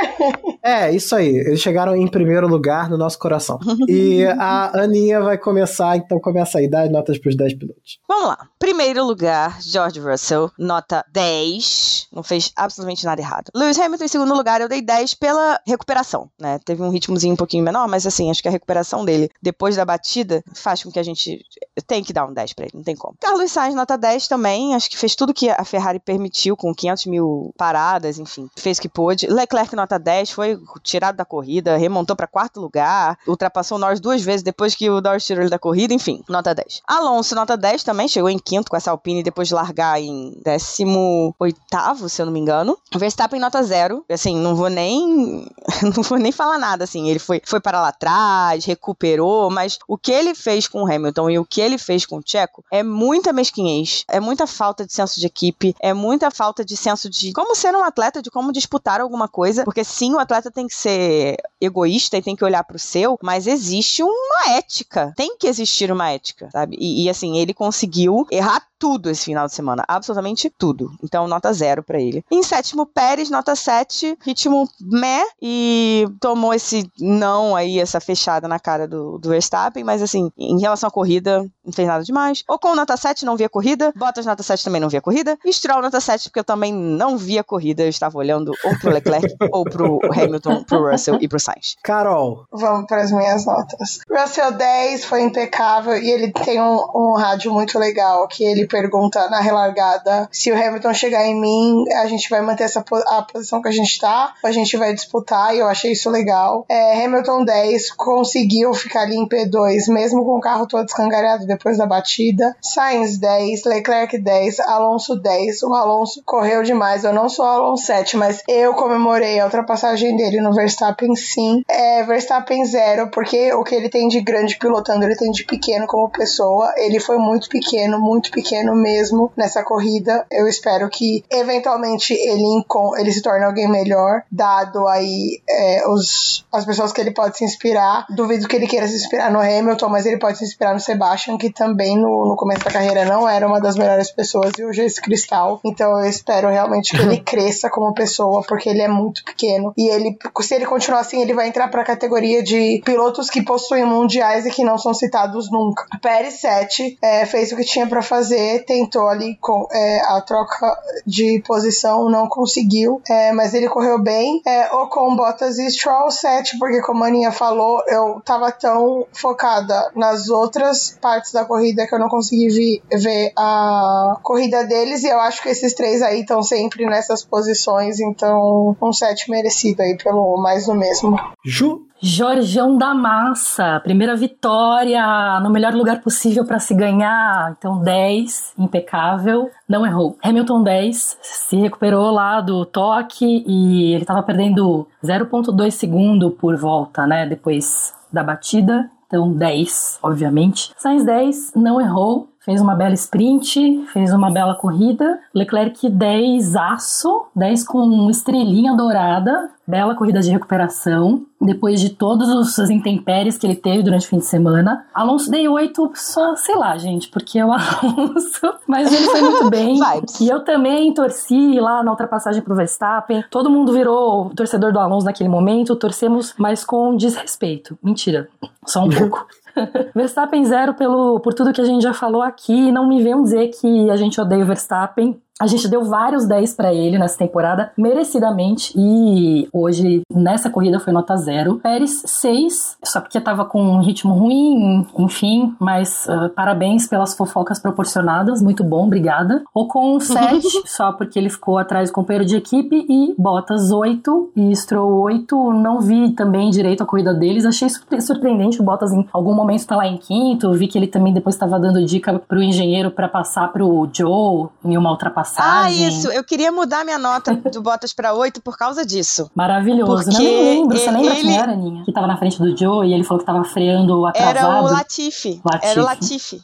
[0.63, 1.29] É, isso aí.
[1.29, 3.59] Eles chegaram em primeiro lugar no nosso coração.
[3.89, 7.99] E a Aninha vai começar, então começa aí, dá as notas para os 10 pilotos.
[8.09, 8.47] Vamos lá.
[8.59, 12.09] Primeiro lugar, George Russell, nota 10.
[12.13, 13.51] Não fez absolutamente nada errado.
[13.55, 16.61] Lewis Hamilton, em segundo lugar, eu dei 10 pela recuperação, né?
[16.65, 19.85] Teve um ritmozinho um pouquinho menor, mas assim, acho que a recuperação dele depois da
[19.85, 21.41] batida faz com que a gente
[21.87, 23.17] tem que dar um 10 pra ele, não tem como.
[23.21, 24.72] Carlos Sainz, nota 10 também.
[24.75, 28.83] Acho que fez tudo que a Ferrari permitiu, com 500 mil paradas, enfim, fez o
[28.83, 29.27] que pôde.
[29.27, 34.23] Leclerc, nota 10, foi tirado da corrida, remontou pra quarto lugar, ultrapassou o Norris duas
[34.23, 36.83] vezes depois que o Norris tirou ele da corrida, enfim, nota 10.
[36.87, 42.09] Alonso, nota 10 também, chegou em quinto com essa Alpine depois de largar em 18,
[42.09, 42.79] se eu não me engano.
[42.95, 44.05] Verstappen, nota 0.
[44.11, 45.47] Assim, não vou nem.
[45.83, 47.09] não vou nem falar nada, assim.
[47.09, 51.31] Ele foi, foi para lá atrás, recuperou, mas o que ele fez com o Hamilton
[51.31, 54.93] e o que ele fez com o Checo é muita mesquinhez, é muita falta de
[54.93, 58.53] senso de equipe, é muita falta de senso de como ser um atleta, de como
[58.53, 62.63] disputar alguma coisa, porque sim, o atleta tem que ser egoísta e tem que olhar
[62.63, 66.77] pro seu, mas existe uma ética, tem que existir uma ética, sabe?
[66.79, 70.91] E, e, assim, ele conseguiu errar tudo esse final de semana, absolutamente tudo.
[71.05, 72.25] Então, nota zero pra ele.
[72.29, 78.59] Em sétimo, Pérez, nota 7, ritmo meh, e tomou esse não aí, essa fechada na
[78.59, 82.43] cara do, do Verstappen, mas assim, em relação à corrida, não fez nada demais.
[82.49, 83.93] Ocon, nota 7, não via corrida.
[83.95, 85.39] Bottas, nota 7, também não via corrida.
[85.45, 88.91] E Stroll, nota 7, porque eu também não via corrida, eu estava olhando ou pro
[88.91, 91.77] Leclerc, ou pro Hamilton, pro Russell e pro Sainz.
[91.85, 94.01] Carol, vamos para as minhas notas.
[94.11, 99.29] Russell 10 foi impecável e ele tem um, um rádio muito legal que ele pergunta
[99.29, 103.61] na relargada se o Hamilton chegar em mim, a gente vai manter essa a posição
[103.61, 106.65] que a gente tá, a gente vai disputar, e eu achei isso legal.
[106.69, 111.77] É, Hamilton 10 conseguiu ficar ali em P2, mesmo com o carro todo escangalhado depois
[111.77, 112.57] da batida.
[112.61, 115.63] Sainz 10, Leclerc 10, Alonso 10.
[115.65, 117.05] O Alonso correu demais.
[117.05, 121.63] Eu não sou Alonso 7, mas eu comemorei a ultrapassagem dele no Verstappen sim.
[121.69, 125.87] É, Verstappen 0, porque o que ele tem de grande pilotando, ele tem de pequeno
[125.87, 126.73] como pessoa.
[126.77, 130.27] Ele foi muito pequeno, muito pequeno mesmo nessa corrida.
[130.31, 132.65] Eu espero que eventualmente ele,
[132.99, 137.45] ele se torne alguém melhor, dado aí é, os, as pessoas que ele pode se
[137.45, 138.07] inspirar.
[138.11, 141.37] Duvido que ele queira se inspirar no Hamilton, mas ele pode se inspirar no Sebastian,
[141.39, 144.83] que também no, no começo da carreira não era uma das melhores pessoas e hoje
[144.83, 145.61] é esse cristal.
[145.65, 149.73] Então eu espero realmente que ele cresça como pessoa, porque ele é muito pequeno.
[149.77, 153.43] E ele, se ele continuar assim, ele vai entrar para a categoria de pilotos que
[153.43, 155.87] possuem mundiais e que não são citados nunca.
[156.01, 160.77] Pérez 7 é, fez o que tinha para fazer, tentou ali com é, a troca
[161.07, 164.41] de posição, não conseguiu, é, mas ele correu bem.
[164.47, 169.91] É, Ocon, Bottas e Stroll 7, porque como a Aninha falou, eu tava tão focada
[169.95, 175.09] nas outras partes da corrida que eu não consegui vi- ver a corrida deles, e
[175.09, 179.97] eu acho que esses três aí estão sempre nessas posições, então um 7 merecido aí
[179.97, 181.17] pelo mais do mesmo.
[181.45, 187.55] Ju, Jorjão da Massa, primeira vitória no melhor lugar possível para se ganhar.
[187.57, 190.19] Então 10, impecável, não errou.
[190.21, 197.07] Hamilton 10, se recuperou lá do toque e ele estava perdendo 0.2 segundo por volta,
[197.07, 198.91] né, depois da batida.
[199.07, 200.73] Então 10, obviamente.
[200.77, 202.32] Sainz 10, não errou.
[202.45, 205.19] Fez uma bela sprint, fez uma bela corrida.
[205.35, 211.25] Leclerc 10 aço, 10 com estrelinha dourada, bela corrida de recuperação.
[211.41, 212.29] Depois de todas
[212.59, 214.87] as intempéries que ele teve durante o fim de semana.
[214.95, 218.55] Alonso dei 8, só, sei lá, gente, porque é o Alonso.
[218.67, 219.81] Mas ele foi muito bem.
[220.21, 223.25] E eu também torci lá na ultrapassagem pro Verstappen.
[223.31, 225.75] Todo mundo virou torcedor do Alonso naquele momento.
[225.75, 227.77] Torcemos, mas com desrespeito.
[227.83, 228.29] Mentira,
[228.65, 229.27] só um pouco.
[229.95, 232.71] Verstappen zero pelo, por tudo que a gente já falou aqui.
[232.73, 235.21] Não me venham dizer que a gente odeia o Verstappen.
[235.41, 240.93] A gente deu vários 10 para ele nessa temporada, merecidamente, e hoje nessa corrida foi
[240.93, 241.59] nota zero.
[241.59, 247.59] Pérez 6, só porque tava com um ritmo ruim, enfim, mas uh, parabéns pelas fofocas
[247.59, 249.43] proporcionadas, muito bom, obrigada.
[249.55, 254.55] Ocon 7, só porque ele ficou atrás do companheiro de equipe, e Bottas 8 e
[254.55, 255.53] Stroll 8.
[255.55, 259.67] Não vi também direito a corrida deles, achei surpre- surpreendente o Bottas em algum momento
[259.67, 263.09] tá lá em quinto, vi que ele também depois estava dando dica pro engenheiro para
[263.09, 265.22] passar pro Joe em uma ultrapassagem.
[265.37, 266.09] Ah, isso.
[266.11, 269.31] Eu queria mudar minha nota do Bottas pra 8 por causa disso.
[269.35, 269.93] Maravilhoso.
[270.05, 270.79] Porque Não nem lembro.
[270.79, 271.85] Você lembra ele- quem era, Aninha?
[271.85, 274.37] Que tava na frente do Joe e ele falou que tava freando atrasado.
[274.39, 275.41] Era o Latifi.
[275.45, 275.67] Latifi.
[275.71, 276.43] Era o Latifi.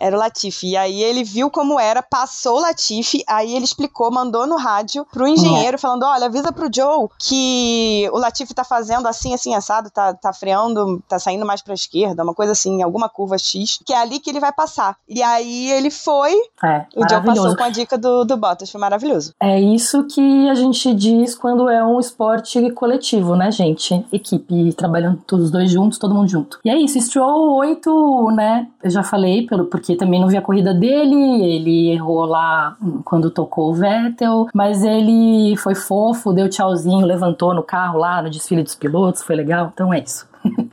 [0.00, 0.70] Era o Latifi.
[0.70, 5.06] E aí ele viu como era, passou o Latifi, aí ele explicou, mandou no rádio
[5.12, 9.90] pro engenheiro, falando: olha, avisa pro Joe que o Latifi tá fazendo assim, assim, assado,
[9.90, 13.92] tá, tá freando, tá saindo mais pra esquerda, uma coisa assim, alguma curva X, que
[13.92, 14.96] é ali que ele vai passar.
[15.08, 16.32] E aí ele foi,
[16.64, 19.34] É, o Joe passou com a dica do, do Bottas, foi maravilhoso.
[19.40, 24.04] É isso que a gente diz quando é um esporte coletivo, né, gente?
[24.12, 26.58] Equipe trabalhando todos os dois juntos, todo mundo junto.
[26.64, 28.68] E é isso, Stroll 8, né?
[28.82, 33.00] Eu já falei, pelo, porque também não vi a corrida dele, ele errou lá hum,
[33.04, 38.30] quando tocou o Vettel, mas ele foi fofo, deu tchauzinho, levantou no carro lá no
[38.30, 40.28] desfile dos pilotos, foi legal, então é isso.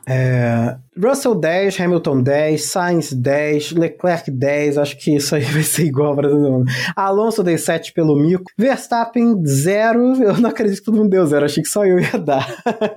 [0.05, 5.85] É, Russell 10, Hamilton 10, Sainz 10, Leclerc 10, acho que isso aí vai ser
[5.85, 6.71] igual para todo mundo.
[6.95, 11.45] Alonso dei 7 pelo mico, Verstappen 0, eu não acredito que todo mundo deu 0,
[11.45, 12.47] achei que só eu ia dar.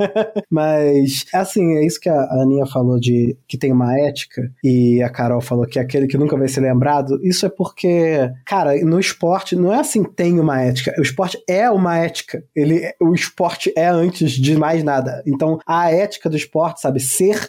[0.50, 5.10] Mas, assim, é isso que a Aninha falou de que tem uma ética e a
[5.10, 7.18] Carol falou que é aquele que nunca vai ser lembrado.
[7.22, 11.70] Isso é porque, cara, no esporte não é assim tem uma ética, o esporte é
[11.70, 12.42] uma ética.
[12.54, 15.22] Ele, o esporte é antes de mais nada.
[15.26, 17.48] Então, a ética do esporte, sabe, ser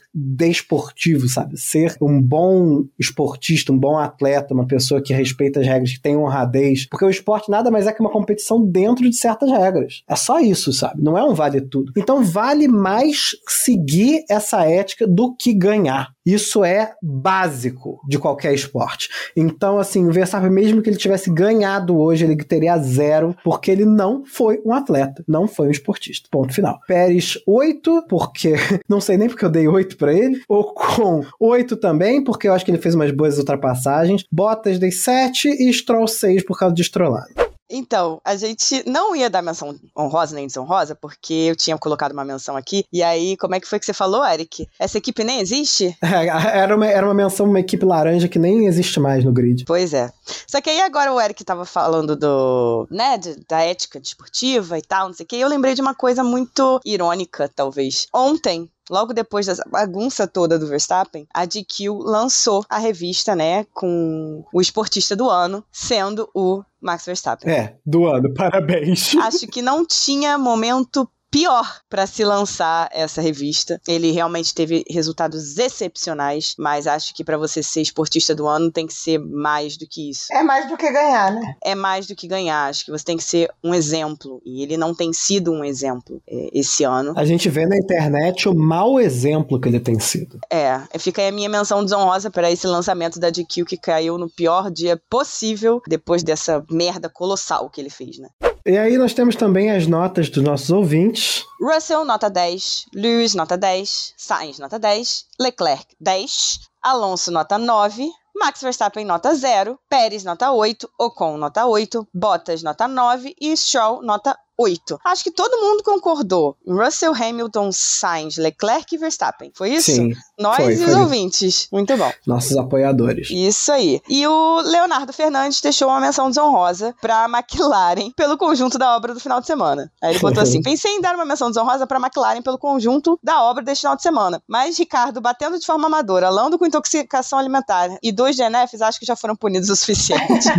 [0.50, 5.94] desportivo, sabe, ser um bom esportista, um bom atleta, uma pessoa que respeita as regras,
[5.94, 9.50] que tem honradez, porque o esporte nada mais é que uma competição dentro de certas
[9.50, 10.04] regras.
[10.08, 11.02] É só isso, sabe?
[11.02, 11.92] Não é um vale tudo.
[11.96, 16.14] Então, vale mais seguir essa ética do que ganhar.
[16.26, 19.10] Isso é básico de qualquer esporte.
[19.36, 23.86] Então, assim, o Verstappen, mesmo que ele tivesse ganhado hoje, ele teria zero, porque ele
[23.86, 26.28] não foi um atleta, não foi um esportista.
[26.32, 26.80] Ponto final.
[26.88, 28.54] Pérez, 8, porque
[28.88, 30.31] não sei nem porque eu dei 8 pra ele.
[30.48, 34.26] Ocon, 8 também, porque eu acho que ele fez umas boas ultrapassagens.
[34.32, 37.51] Bottas, dei 7 e Stroll, 6 por causa de estrolado.
[37.72, 42.26] Então, a gente não ia dar menção honrosa nem desonrosa, porque eu tinha colocado uma
[42.26, 42.86] menção aqui.
[42.92, 44.68] E aí, como é que foi que você falou, Eric?
[44.78, 45.98] Essa equipe nem existe?
[46.02, 49.64] Era uma, era uma menção, uma equipe laranja que nem existe mais no grid.
[49.66, 50.12] Pois é.
[50.48, 53.18] Só que aí agora o Eric tava falando do, né,
[53.48, 55.38] da ética desportiva e tal, não sei o que.
[55.38, 58.08] E eu lembrei de uma coisa muito irônica, talvez.
[58.14, 64.44] Ontem, Logo depois dessa bagunça toda do Verstappen, a GQ lançou a revista, né, com
[64.52, 67.52] o esportista do ano sendo o Max Verstappen.
[67.52, 69.16] É, do ano, parabéns.
[69.16, 73.80] Acho que não tinha momento pior para se lançar essa revista.
[73.88, 78.86] Ele realmente teve resultados excepcionais, mas acho que para você ser esportista do ano tem
[78.86, 80.26] que ser mais do que isso.
[80.32, 81.56] É mais do que ganhar, né?
[81.64, 84.42] É mais do que ganhar, acho que você tem que ser um exemplo.
[84.46, 87.14] E ele não tem sido um exemplo é, esse ano.
[87.16, 90.40] A gente vê na internet o mau exemplo que ele tem sido.
[90.52, 94.30] É, fica aí a minha menção desonrosa para esse lançamento da GQ que caiu no
[94.30, 98.28] pior dia possível depois dessa merda colossal que ele fez, né?
[98.66, 101.44] E aí nós temos também as notas dos nossos ouvintes.
[101.60, 102.86] Russell, nota 10.
[102.94, 104.14] Lewis, nota 10.
[104.16, 105.26] Sainz, nota 10.
[105.40, 106.60] Leclerc, 10.
[106.82, 108.08] Alonso, nota 9.
[108.36, 109.80] Max Verstappen, nota 0.
[109.90, 110.90] Pérez, nota 8.
[111.00, 112.08] Ocon, nota 8.
[112.14, 113.36] Bottas, nota 9.
[113.42, 115.00] E Stroll, nota 8.
[115.06, 116.56] Acho que todo mundo concordou.
[116.68, 119.52] Russell, Hamilton, Sainz, Leclerc e Verstappen.
[119.56, 119.92] Foi isso?
[119.92, 121.02] Sim, Nós foi, e os foi.
[121.02, 121.68] ouvintes.
[121.72, 122.12] Muito bom.
[122.28, 123.30] nossos apoiadores.
[123.32, 124.02] Isso aí.
[124.08, 129.20] E o Leonardo Fernandes deixou uma menção desonrosa pra McLaren pelo conjunto da obra do
[129.20, 129.92] final de semana.
[130.02, 133.44] Aí ele botou assim: pensei em dar uma menção desonrosa pra McLaren pelo conjunto da
[133.44, 134.42] obra deste final de semana.
[134.48, 139.06] Mas Ricardo, batendo de forma amadora, Lando com intoxicação alimentar e dois DNFs, acho que
[139.06, 140.48] já foram punidos o suficiente.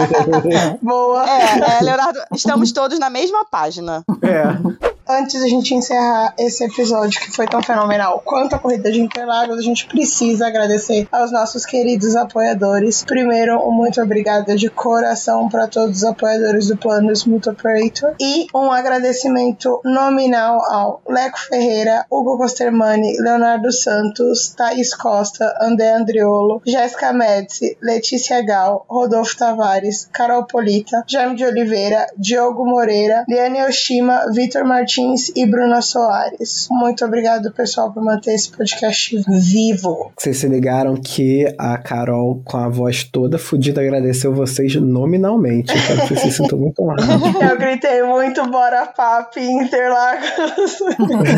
[0.82, 1.28] Boa.
[1.28, 4.04] é, é, Leonardo, estamos todos na mesma página.
[4.22, 4.90] É.
[5.10, 9.58] antes da gente encerrar esse episódio que foi tão fenomenal quanto a corrida de Interlagos,
[9.58, 13.04] a gente precisa agradecer aos nossos queridos apoiadores.
[13.04, 18.46] Primeiro, um muito obrigada de coração para todos os apoiadores do plano Smooth Operator e
[18.54, 27.12] um agradecimento nominal ao Leco Ferreira, Hugo Costermani, Leonardo Santos, Thaís Costa, André Andriolo, Jéssica
[27.12, 34.64] Médici, Letícia Gal, Rodolfo Tavares, Carol Polita, Jaime de Oliveira, Diogo Moreira, Liane Oshima, Vitor
[34.64, 34.99] Martins
[35.34, 36.68] e Bruna Soares.
[36.70, 40.12] Muito obrigado, pessoal, por manter esse podcast vivo.
[40.16, 45.72] Vocês se ligaram que a Carol, com a voz toda fodida, agradeceu vocês nominalmente.
[45.72, 47.06] Quero que vocês se sintam muito honrados.
[47.40, 50.78] Eu gritei muito Bora Papi Interlagos.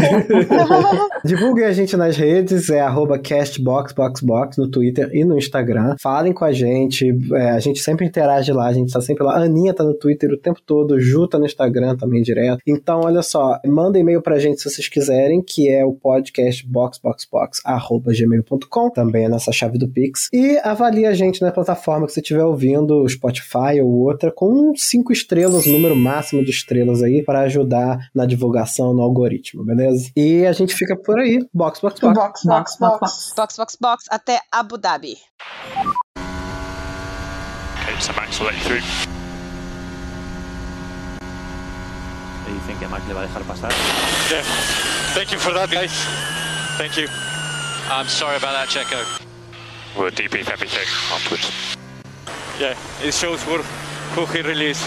[1.25, 5.97] Divulguem a gente nas redes, é arroba castboxboxbox no Twitter e no Instagram.
[6.01, 9.37] Falem com a gente, é, a gente sempre interage lá, a gente tá sempre lá.
[9.37, 12.61] A Aninha tá no Twitter o tempo todo, Ju tá no Instagram também direto.
[12.67, 18.91] Então, olha só, manda e-mail pra gente se vocês quiserem, que é o podcast boxboxbox.gmail.com,
[18.91, 20.29] também é a nossa chave do Pix.
[20.33, 25.13] E avalie a gente na plataforma que você estiver ouvindo, Spotify ou outra, com cinco
[25.13, 30.11] estrelas, o número máximo de estrelas aí, para ajudar na divulgação no algoritmo, beleza?
[30.17, 31.45] E a gente fica por aí.
[31.53, 32.15] Box, box, box.
[32.15, 33.33] Box, box, box.
[33.37, 35.17] Box, box, box, até Abu Dhabi.
[37.83, 39.22] Okay, so Max will let you through.
[42.83, 43.71] Que Max le va a dejar pasar.
[44.31, 44.43] Yeah.
[45.15, 45.93] Thank you for that, guys.
[46.79, 47.07] Thank you.
[47.91, 49.01] I'm sorry about that, Checo.
[49.97, 51.77] We'll debrief everything afterwards.
[52.59, 53.59] Yeah, it shows who,
[54.15, 54.83] who he really is.